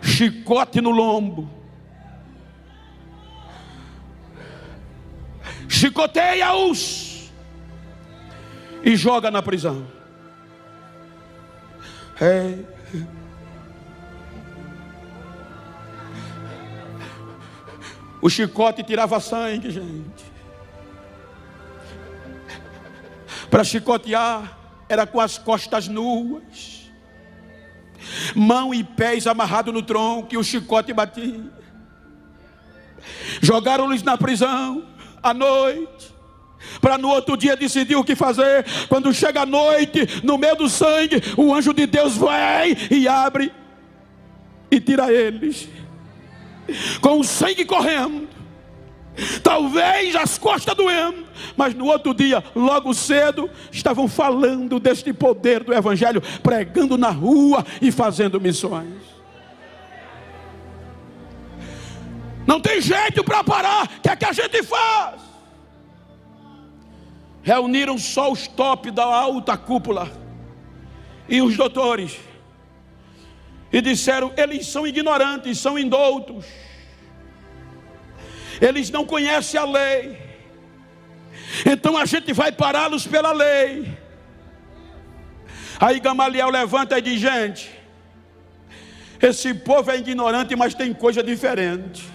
[0.03, 1.49] Chicote no lombo.
[5.69, 7.31] Chicoteia-os
[8.85, 10.02] e joga na prisão.
[18.21, 20.33] O chicote tirava sangue, gente.
[23.51, 24.57] Para chicotear,
[24.89, 26.89] era com as costas nuas,
[28.35, 31.51] mão e pés amarrados no tronco, e o chicote batia.
[33.41, 34.87] Jogaram-lhes na prisão
[35.21, 36.12] à noite,
[36.81, 38.65] para no outro dia decidir o que fazer.
[38.89, 43.53] Quando chega a noite, no meio do sangue, o anjo de Deus vem e abre
[44.71, 45.69] e tira eles
[47.01, 48.29] com o sangue correndo.
[49.43, 55.75] Talvez as costas doendo, mas no outro dia, logo cedo, estavam falando deste poder do
[55.75, 59.03] Evangelho, pregando na rua e fazendo missões.
[62.47, 65.32] Não tem jeito para parar, o que é que a gente faz?
[67.43, 70.11] Reuniram só os top da alta cúpula
[71.29, 72.19] e os doutores
[73.73, 76.45] e disseram: eles são ignorantes, são indoutos,
[78.61, 80.19] eles não conhecem a lei,
[81.67, 83.99] então a gente vai pará-los pela lei.
[85.81, 87.71] Aí Gamaliel levanta e diz: gente,
[89.21, 92.12] esse povo é ignorante, mas tem coisa diferente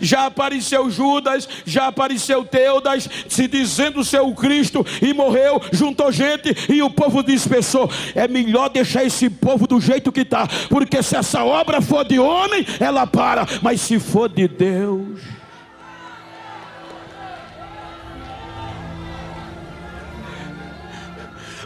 [0.00, 6.54] já apareceu Judas, já apareceu Teudas, se dizendo ser o Cristo, e morreu, juntou gente,
[6.68, 7.90] e o povo dispersou.
[8.14, 12.18] É melhor deixar esse povo do jeito que está, porque se essa obra for de
[12.18, 15.20] homem, ela para, mas se for de Deus.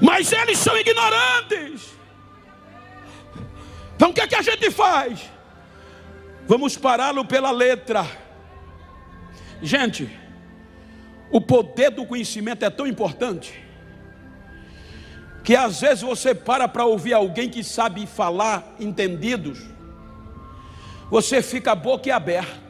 [0.00, 1.94] Mas eles são ignorantes.
[3.96, 5.33] Então o que, é que a gente faz?
[6.46, 8.06] Vamos pará-lo pela letra.
[9.62, 10.10] Gente,
[11.30, 13.64] o poder do conhecimento é tão importante
[15.42, 19.58] que às vezes você para para ouvir alguém que sabe falar entendidos,
[21.10, 22.64] você fica boquiaberto.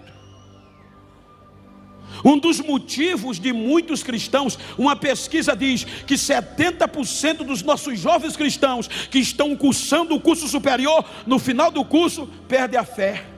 [2.25, 8.87] Um dos motivos de muitos cristãos, uma pesquisa diz que 70% dos nossos jovens cristãos
[8.87, 13.34] que estão cursando o curso superior, no final do curso, perde a fé.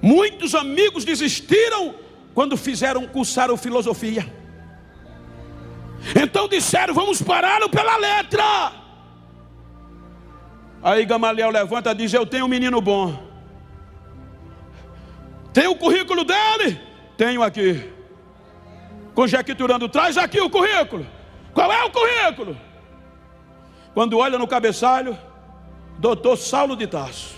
[0.00, 1.94] Muitos amigos desistiram
[2.34, 4.32] quando fizeram cursar filosofia.
[6.20, 8.72] Então disseram: vamos pará-lo pela letra.
[10.82, 13.26] Aí Gamaliel levanta e diz: Eu tenho um menino bom.
[15.52, 16.80] Tem o currículo dele?
[17.16, 17.92] Tenho aqui.
[19.14, 21.04] Conjecturando, traz aqui o currículo.
[21.52, 22.56] Qual é o currículo?
[23.92, 25.18] Quando olha no cabeçalho,
[25.98, 27.34] doutor Saulo de Tarso.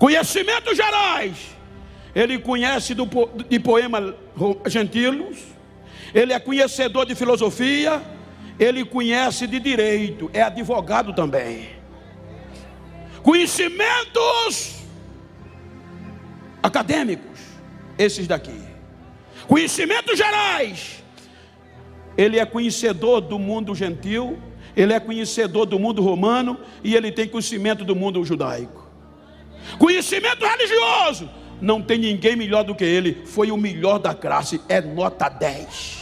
[0.00, 1.54] Conhecimentos gerais.
[2.14, 3.06] Ele conhece do,
[3.46, 4.16] de poema
[4.66, 5.36] gentilos,
[6.14, 8.00] ele é conhecedor de filosofia,
[8.58, 11.68] ele conhece de direito, é advogado também.
[13.22, 14.80] Conhecimentos
[16.62, 17.38] acadêmicos,
[17.98, 18.58] esses daqui.
[19.46, 21.04] Conhecimentos gerais.
[22.16, 24.38] Ele é conhecedor do mundo gentil,
[24.74, 28.79] ele é conhecedor do mundo romano e ele tem conhecimento do mundo judaico.
[29.78, 31.28] Conhecimento religioso.
[31.60, 33.22] Não tem ninguém melhor do que ele.
[33.26, 34.60] Foi o melhor da classe.
[34.68, 35.98] É nota 10.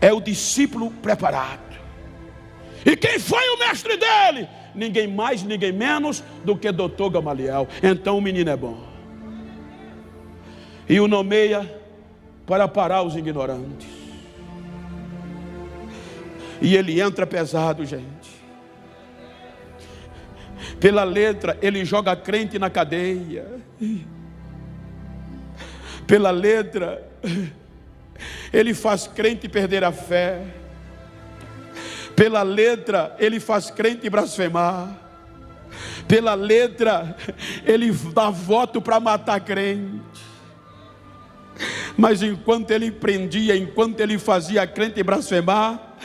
[0.00, 1.70] É o discípulo preparado.
[2.84, 4.48] E quem foi o mestre dele?
[4.74, 7.68] Ninguém mais, ninguém menos do que doutor Gamaliel.
[7.82, 8.78] Então o menino é bom.
[10.88, 11.80] E o nomeia
[12.46, 13.88] para parar os ignorantes.
[16.60, 18.19] E ele entra pesado, gente.
[20.80, 23.46] Pela letra, ele joga crente na cadeia.
[26.06, 27.06] Pela letra,
[28.52, 30.42] ele faz crente perder a fé.
[32.16, 34.98] Pela letra, ele faz crente blasfemar.
[36.08, 37.16] Pela letra,
[37.64, 40.00] ele dá voto para matar crente.
[41.96, 45.96] Mas enquanto ele prendia, enquanto ele fazia crente blasfemar,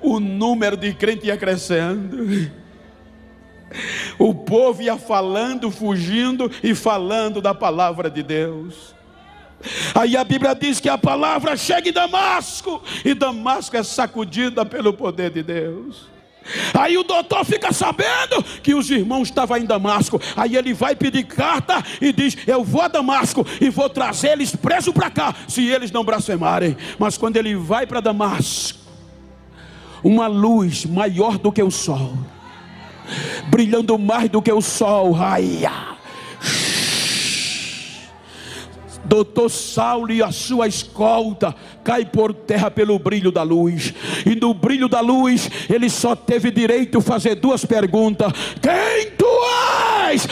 [0.00, 2.50] o número de crente ia crescendo.
[4.18, 8.94] O povo ia falando, fugindo e falando da palavra de Deus.
[9.94, 14.92] Aí a Bíblia diz que a palavra chega em Damasco, e Damasco é sacudida pelo
[14.92, 16.16] poder de Deus.
[16.72, 20.20] Aí o doutor fica sabendo que os irmãos estavam em Damasco.
[20.36, 24.54] Aí ele vai pedir carta e diz: Eu vou a Damasco e vou trazer eles
[24.54, 26.76] presos para cá, se eles não blasfemarem.
[27.00, 28.78] Mas quando ele vai para Damasco,
[30.04, 32.16] uma luz maior do que o sol
[33.48, 35.16] brilhando mais do que o sol.
[35.16, 35.62] Ai,
[39.06, 41.54] Doutor Saulo e a sua escolta
[41.84, 43.94] cai por terra pelo brilho da luz.
[44.24, 49.26] E no brilho da luz, ele só teve direito a fazer duas perguntas: Quem tu
[50.08, 50.26] és?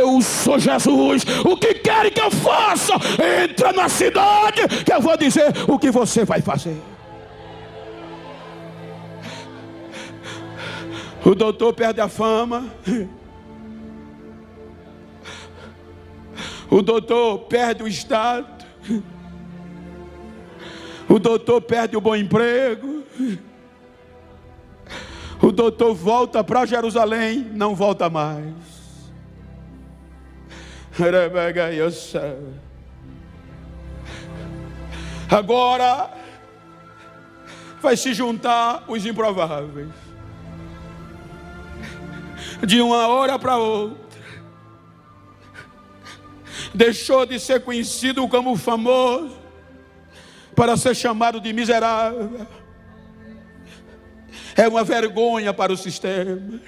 [0.00, 1.24] Eu sou Jesus.
[1.44, 2.94] O que quer que eu faça?
[3.44, 6.95] Entra na cidade, que eu vou dizer o que você vai fazer.
[11.26, 12.70] O doutor perde a fama.
[16.70, 18.64] O doutor perde o estado.
[21.08, 23.02] O doutor perde o bom emprego.
[25.42, 28.54] O doutor volta para Jerusalém, não volta mais.
[35.28, 36.08] Agora
[37.82, 40.05] vai se juntar os improváveis
[42.64, 44.06] de uma hora para outra.
[46.74, 49.36] Deixou de ser conhecido como famoso
[50.54, 52.46] para ser chamado de miserável.
[54.56, 56.60] É uma vergonha para o sistema.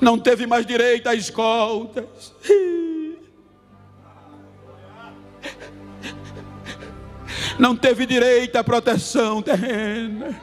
[0.00, 2.34] Não teve mais direito a escoltas.
[7.58, 10.40] Não teve direito à proteção terrena.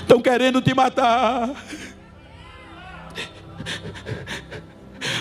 [0.00, 1.50] Estão querendo te matar.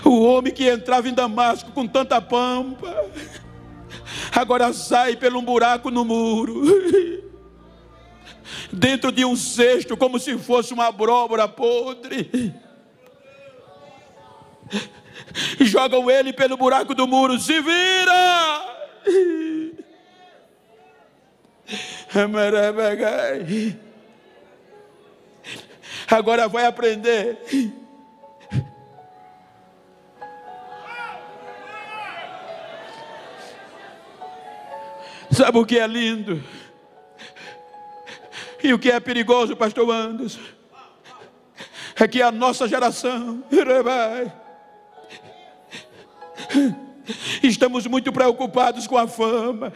[0.04, 2.94] O homem que entrava em Damasco com tanta pampa,
[4.36, 6.64] agora sai pelo um buraco no muro,
[8.72, 12.54] dentro de um cesto, como se fosse uma abóbora podre
[15.62, 17.40] jogam ele pelo buraco do muro.
[17.40, 18.66] Se vira!
[26.10, 27.38] Agora vai aprender.
[35.32, 36.44] Sabe o que é lindo?
[38.62, 40.42] E o que é perigoso, pastor Anderson?
[41.96, 43.44] É que a nossa geração,
[47.42, 49.74] Estamos muito preocupados com a fama.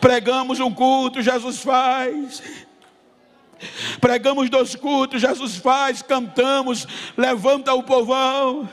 [0.00, 2.42] Pregamos um culto, Jesus faz.
[4.00, 6.02] Pregamos dois cultos, Jesus faz.
[6.02, 8.68] Cantamos, levanta o povão.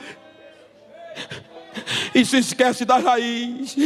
[2.14, 3.76] E se esquece da raiz.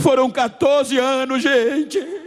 [0.00, 2.23] Foram 14 anos, gente.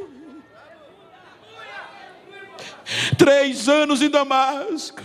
[3.17, 5.01] Três anos em Damasco,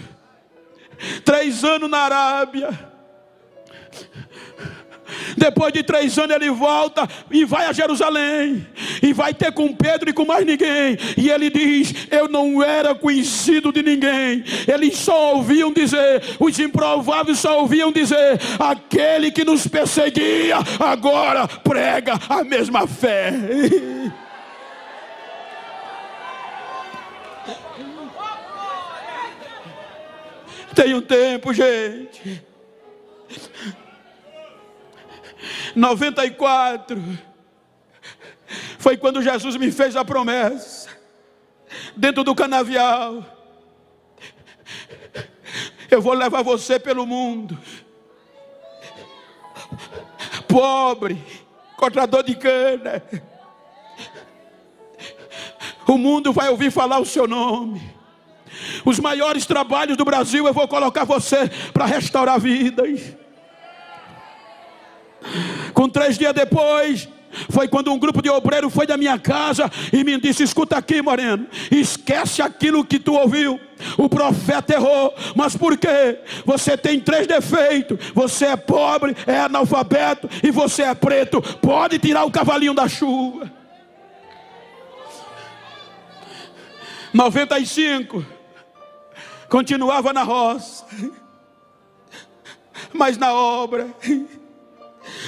[1.24, 2.92] três anos na Arábia.
[5.36, 8.66] Depois de três anos ele volta e vai a Jerusalém.
[9.02, 10.96] E vai ter com Pedro e com mais ninguém.
[11.16, 14.44] E ele diz: Eu não era conhecido de ninguém.
[14.66, 22.18] Eles só ouviam dizer, os improváveis só ouviam dizer: Aquele que nos perseguia, agora prega
[22.28, 23.32] a mesma fé.
[30.74, 32.42] Tem um tempo, gente.
[35.74, 36.96] 94
[38.78, 40.90] foi quando Jesus me fez a promessa,
[41.96, 43.24] dentro do canavial.
[45.90, 47.58] Eu vou levar você pelo mundo,
[50.48, 51.22] pobre,
[51.76, 53.02] cortador de cana.
[55.86, 57.91] O mundo vai ouvir falar o seu nome.
[58.84, 63.00] Os maiores trabalhos do Brasil eu vou colocar você para restaurar vidas.
[65.72, 67.08] Com três dias depois,
[67.48, 71.00] foi quando um grupo de obreiros foi da minha casa e me disse: Escuta aqui,
[71.00, 73.58] Moreno, esquece aquilo que tu ouviu.
[73.96, 76.18] O profeta errou, mas por quê?
[76.44, 81.40] Você tem três defeitos: você é pobre, é analfabeto e você é preto.
[81.40, 83.50] Pode tirar o cavalinho da chuva.
[87.12, 88.24] 95
[89.53, 90.86] continuava na roça,
[92.90, 93.86] mas na obra,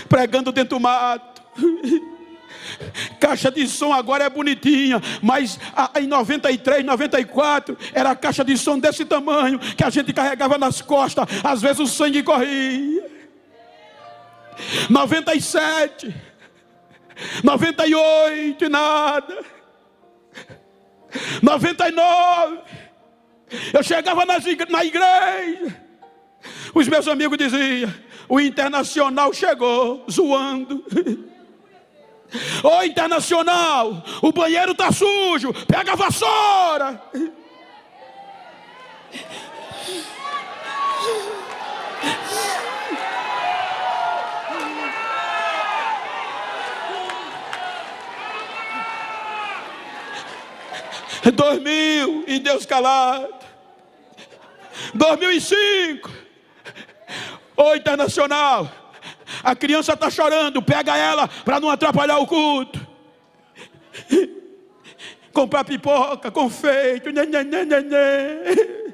[0.08, 1.42] pregando dentro do mato.
[3.20, 5.60] Caixa de som agora é bonitinha, mas
[6.00, 10.80] em 93, 94 era a caixa de som desse tamanho que a gente carregava nas
[10.80, 13.04] costas, às vezes o sangue corria.
[14.88, 16.14] 97,
[17.42, 19.44] 98, nada.
[21.42, 22.58] 99,
[23.72, 25.80] eu chegava nas, na igreja,
[26.74, 27.92] os meus amigos diziam:
[28.28, 30.84] o internacional chegou, zoando.
[32.64, 37.00] Ô internacional, o banheiro está sujo, pega a vassoura.
[51.32, 53.44] 2000 e Deus calado.
[54.94, 56.10] 2005.
[57.56, 58.68] Ô internacional,
[59.42, 62.84] a criança está chorando, pega ela para não atrapalhar o culto.
[65.32, 68.84] Comprar pipoca, confeito, nhê, nhê, nhê.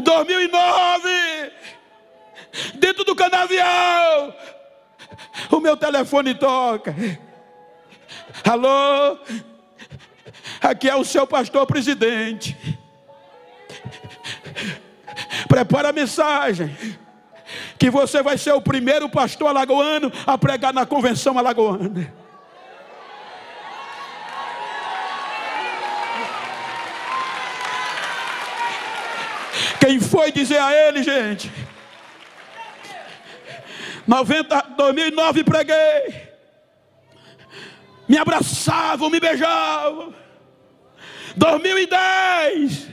[0.00, 1.52] 2009,
[2.74, 4.34] dentro do canavial,
[5.50, 6.94] o meu telefone toca.
[8.44, 9.18] Alô?
[10.62, 12.56] Aqui é o seu pastor presidente.
[15.48, 16.74] Prepara a mensagem.
[17.78, 22.14] Que você vai ser o primeiro pastor alagoano a pregar na convenção alagoana.
[29.80, 31.50] Quem foi dizer a ele, gente?
[34.06, 36.30] 90, 2009 preguei.
[38.08, 40.21] Me abraçavam, me beijavam.
[41.36, 42.88] 2010,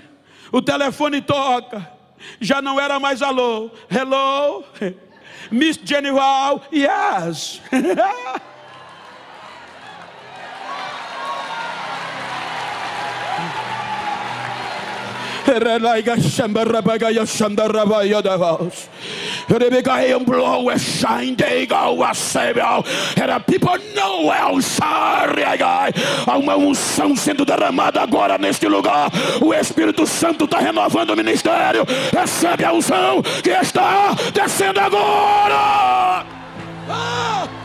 [0.51, 1.91] o telefone toca.
[2.39, 3.71] Já não era mais alô.
[3.89, 4.63] Hello?
[5.51, 7.61] Miss General, yes.
[20.23, 22.83] blow a shine they go a savior.
[23.17, 25.91] Era people know El Shaddai.
[26.27, 29.09] Há uma unção sendo derramada agora neste lugar.
[29.41, 31.85] O Espírito Santo está renovando o ministério.
[32.11, 36.25] Recebe a unção que está descendo agora.
[36.89, 37.59] Ah!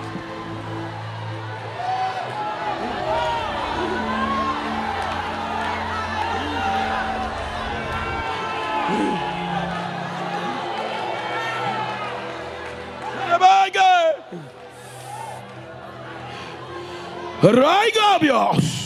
[17.42, 18.84] Raigabios.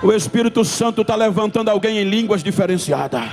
[0.00, 3.24] O Espírito Santo está levantando alguém em línguas diferenciadas.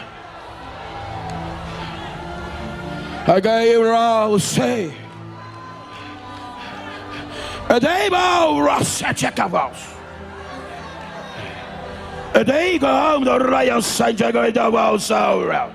[4.40, 4.94] Sei.
[7.70, 9.95] Edeiba Rossete Cavalos.
[12.36, 15.70] Edeiga do Raio Santiago da Valsaura.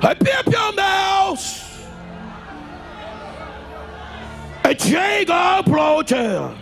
[0.00, 1.64] Arrepia your mouth.
[4.62, 6.54] A Jacob approaches.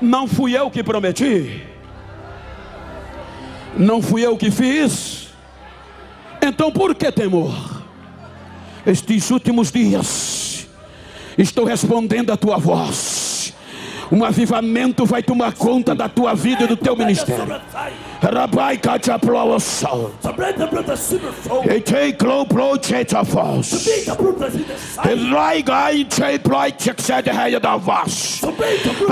[0.00, 1.66] Não fui eu que prometi.
[3.76, 5.28] Não fui eu que fiz.
[6.40, 7.84] Então por que temor?
[8.86, 10.33] Estes últimos dias
[11.36, 13.54] estou respondendo a tua voz
[14.10, 17.60] Um avivamento vai tomar conta da tua vida e do teu ministério.
[18.32, 20.10] Rabai Kachaploa Sol.
[21.68, 23.86] Ete Klo Pro Cheta Fos.
[25.30, 28.40] Rai Gai Cheploi Chexed Reia da Vaz.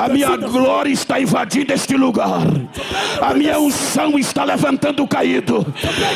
[0.01, 2.47] A minha glória está invadindo este lugar.
[3.21, 5.67] A minha unção está levantando o caído.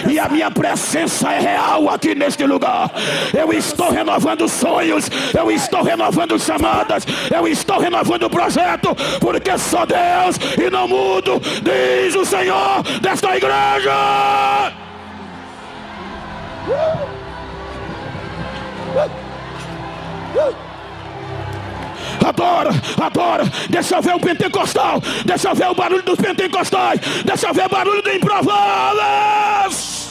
[0.08, 2.90] E a minha presença é real aqui neste lugar.
[3.34, 5.10] Eu estou renovando sonhos.
[5.36, 7.06] Eu estou renovando chamadas.
[7.34, 8.96] Eu estou renovando o projeto.
[9.20, 11.40] Porque sou Deus e não mudo.
[11.62, 13.92] Diz o Senhor desta igreja.
[22.26, 22.70] Adora,
[23.00, 23.44] adora.
[23.70, 25.00] Deixa eu ver o pentecostal.
[25.24, 27.00] Deixa eu ver o barulho dos pentecostais.
[27.24, 30.05] Deixa eu ver o barulho do improváveis.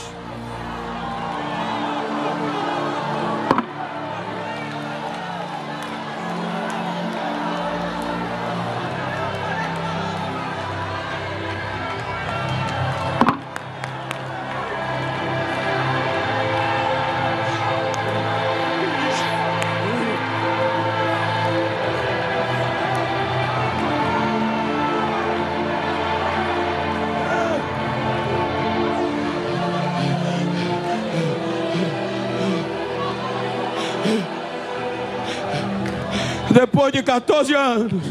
[36.55, 38.01] Depois de 14 anos,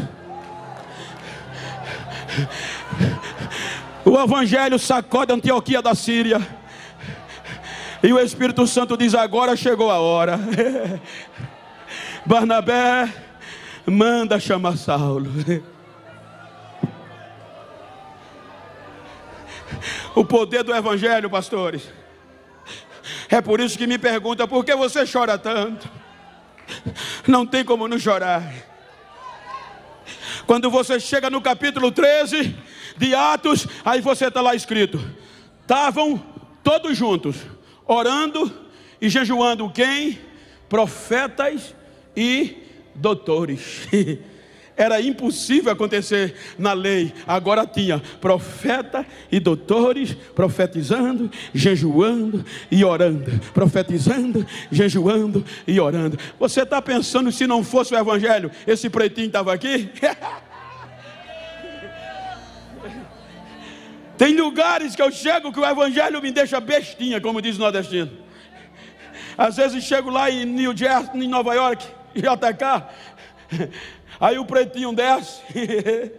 [4.05, 6.39] o Evangelho sacode a Antioquia da Síria.
[8.03, 10.39] E o Espírito Santo diz: Agora chegou a hora.
[12.23, 13.11] Barnabé
[13.83, 15.31] manda chamar Saulo.
[20.13, 21.91] O poder do Evangelho, pastores.
[23.29, 25.89] É por isso que me pergunta: por que você chora tanto?
[27.27, 28.53] Não tem como não chorar.
[30.45, 32.55] Quando você chega no capítulo 13
[32.97, 34.99] de Atos, aí você está lá escrito:
[35.61, 36.23] estavam
[36.63, 37.37] todos juntos,
[37.85, 38.51] orando
[39.01, 40.19] e jejuando quem?
[40.69, 41.73] Profetas
[42.15, 42.57] e
[42.93, 43.87] doutores.
[44.77, 47.13] Era impossível acontecer na lei.
[47.25, 53.39] Agora tinha profeta e doutores profetizando, jejuando e orando.
[53.53, 56.19] Profetizando, jejuando e orando.
[56.37, 59.89] Você está pensando se não fosse o evangelho, esse pretinho estava aqui?
[64.17, 68.11] Tem lugares que eu chego que o evangelho me deixa bestinha, como diz o nordestino.
[69.37, 72.83] Às vezes chego lá em New Jersey, em Nova York, JK.
[74.19, 75.41] Aí o pretinho desce.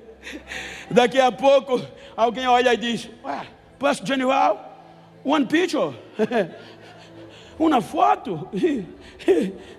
[0.91, 1.81] Daqui a pouco
[2.17, 3.47] alguém olha e diz: Ué,
[3.79, 4.83] Pastor General,
[5.25, 5.97] one picture.
[7.59, 8.49] Uma foto.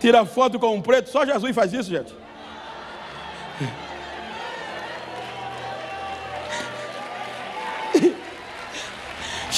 [0.00, 2.12] Tira foto com um preto, só Jesus faz isso, gente.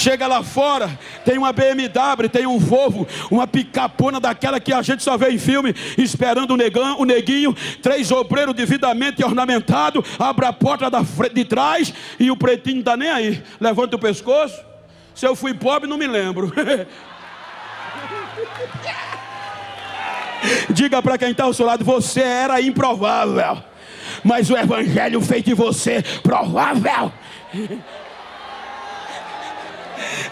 [0.05, 5.03] Chega lá fora, tem uma BMW, tem um Volvo, uma picapona daquela que a gente
[5.03, 10.53] só vê em filme, esperando o negão, o neguinho, três obreiros devidamente ornamentados, abre a
[10.53, 13.43] porta da frente, de trás e o pretinho não está nem aí.
[13.59, 14.63] Levanta o pescoço.
[15.15, 16.53] Se eu fui pobre, não me lembro.
[20.69, 23.65] Diga para quem está ao seu lado: você era improvável,
[24.23, 27.11] mas o Evangelho fez de você provável.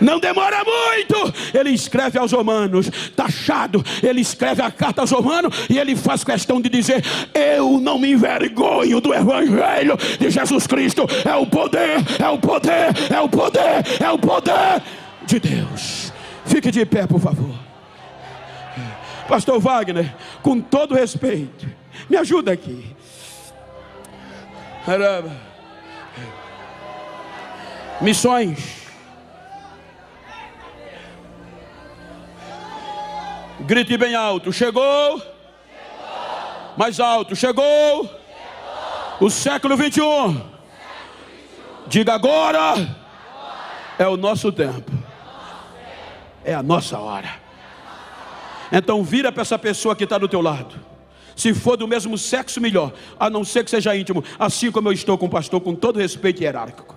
[0.00, 1.34] Não demora muito.
[1.56, 3.84] Ele escreve aos Romanos, taxado.
[4.02, 7.04] Ele escreve a carta aos Romanos e ele faz questão de dizer:
[7.34, 11.06] Eu não me envergonho do Evangelho de Jesus Cristo.
[11.24, 14.82] É o poder, é o poder, é o poder, é o poder
[15.26, 16.12] de Deus.
[16.44, 17.54] Fique de pé, por favor.
[19.28, 21.66] Pastor Wagner, com todo respeito,
[22.10, 22.84] me ajuda aqui.
[28.00, 28.81] Missões
[33.64, 34.52] Grite bem alto.
[34.52, 35.18] Chegou.
[35.18, 35.32] chegou.
[36.76, 37.36] Mais alto.
[37.36, 37.64] Chegou.
[37.64, 38.20] chegou.
[39.20, 40.42] O século 21.
[41.86, 42.72] Diga agora.
[42.72, 42.96] agora.
[43.98, 44.90] É o nosso tempo.
[46.44, 47.40] É a nossa hora.
[48.72, 50.74] Então vira para essa pessoa que está do teu lado.
[51.36, 52.92] Se for do mesmo sexo, melhor.
[53.18, 54.24] A não ser que seja íntimo.
[54.38, 56.96] Assim como eu estou com o pastor, com todo respeito hierárquico.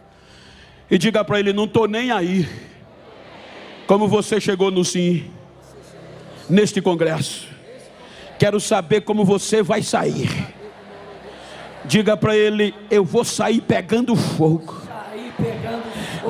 [0.89, 2.49] E diga para ele: não estou nem aí.
[3.85, 5.31] Como você chegou no sim
[6.49, 7.47] neste congresso.
[8.37, 10.29] Quero saber como você vai sair.
[11.85, 14.84] Diga para ele: Eu vou sair pegando fogo.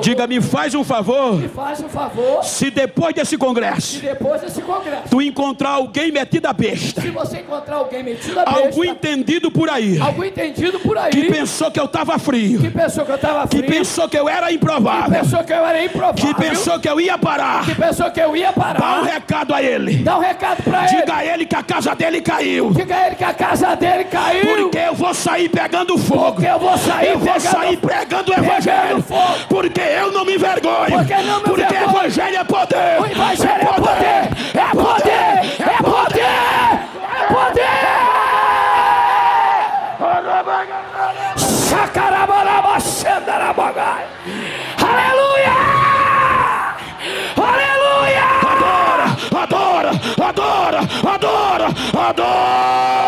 [0.00, 1.36] Diga, me faz um favor.
[1.36, 2.44] Me faz um favor.
[2.44, 3.96] Se depois desse congresso.
[3.96, 5.08] Se depois desse congresso.
[5.10, 7.00] Tu encontrar alguém metido a besta.
[7.00, 8.60] Se você encontrar alguém metido a besta.
[8.60, 9.98] Algum entendido por aí.
[9.98, 11.10] Algum entendido por aí.
[11.10, 12.60] Que pensou que eu estava frio.
[12.60, 13.62] Que pensou que eu estava frio.
[13.62, 15.12] Que pensou que eu era improvável.
[15.12, 16.14] Que pensou que eu era improvável.
[16.14, 17.64] Que pensou que eu ia parar.
[17.64, 18.78] Que pensou que eu ia parar.
[18.78, 19.96] Dá um recado a ele.
[19.96, 21.00] Dá um recado para ele.
[21.00, 22.70] Diga a ele que a casa dele caiu.
[22.72, 24.56] Diga a ele que a casa dele caiu.
[24.56, 26.32] Porque eu vou sair pegando fogo.
[26.32, 29.02] Porque eu vou sair eu vou sair pregando o evangelho.
[29.02, 29.46] Fogo.
[29.48, 30.98] Porque eu não me envergonho.
[30.98, 31.90] Porque não me Porque envergonho.
[31.96, 33.00] evangelho é poder.
[33.00, 34.28] O evangelho é poder.
[34.54, 35.12] É poder.
[35.60, 36.22] É poder.
[37.18, 37.76] É poder.
[44.78, 45.54] Aleluia!
[47.36, 48.24] Aleluia!
[48.42, 49.06] Adora,
[49.42, 49.90] adora,
[50.28, 50.80] adora,
[51.14, 51.66] adora!
[52.06, 53.05] Sarabada!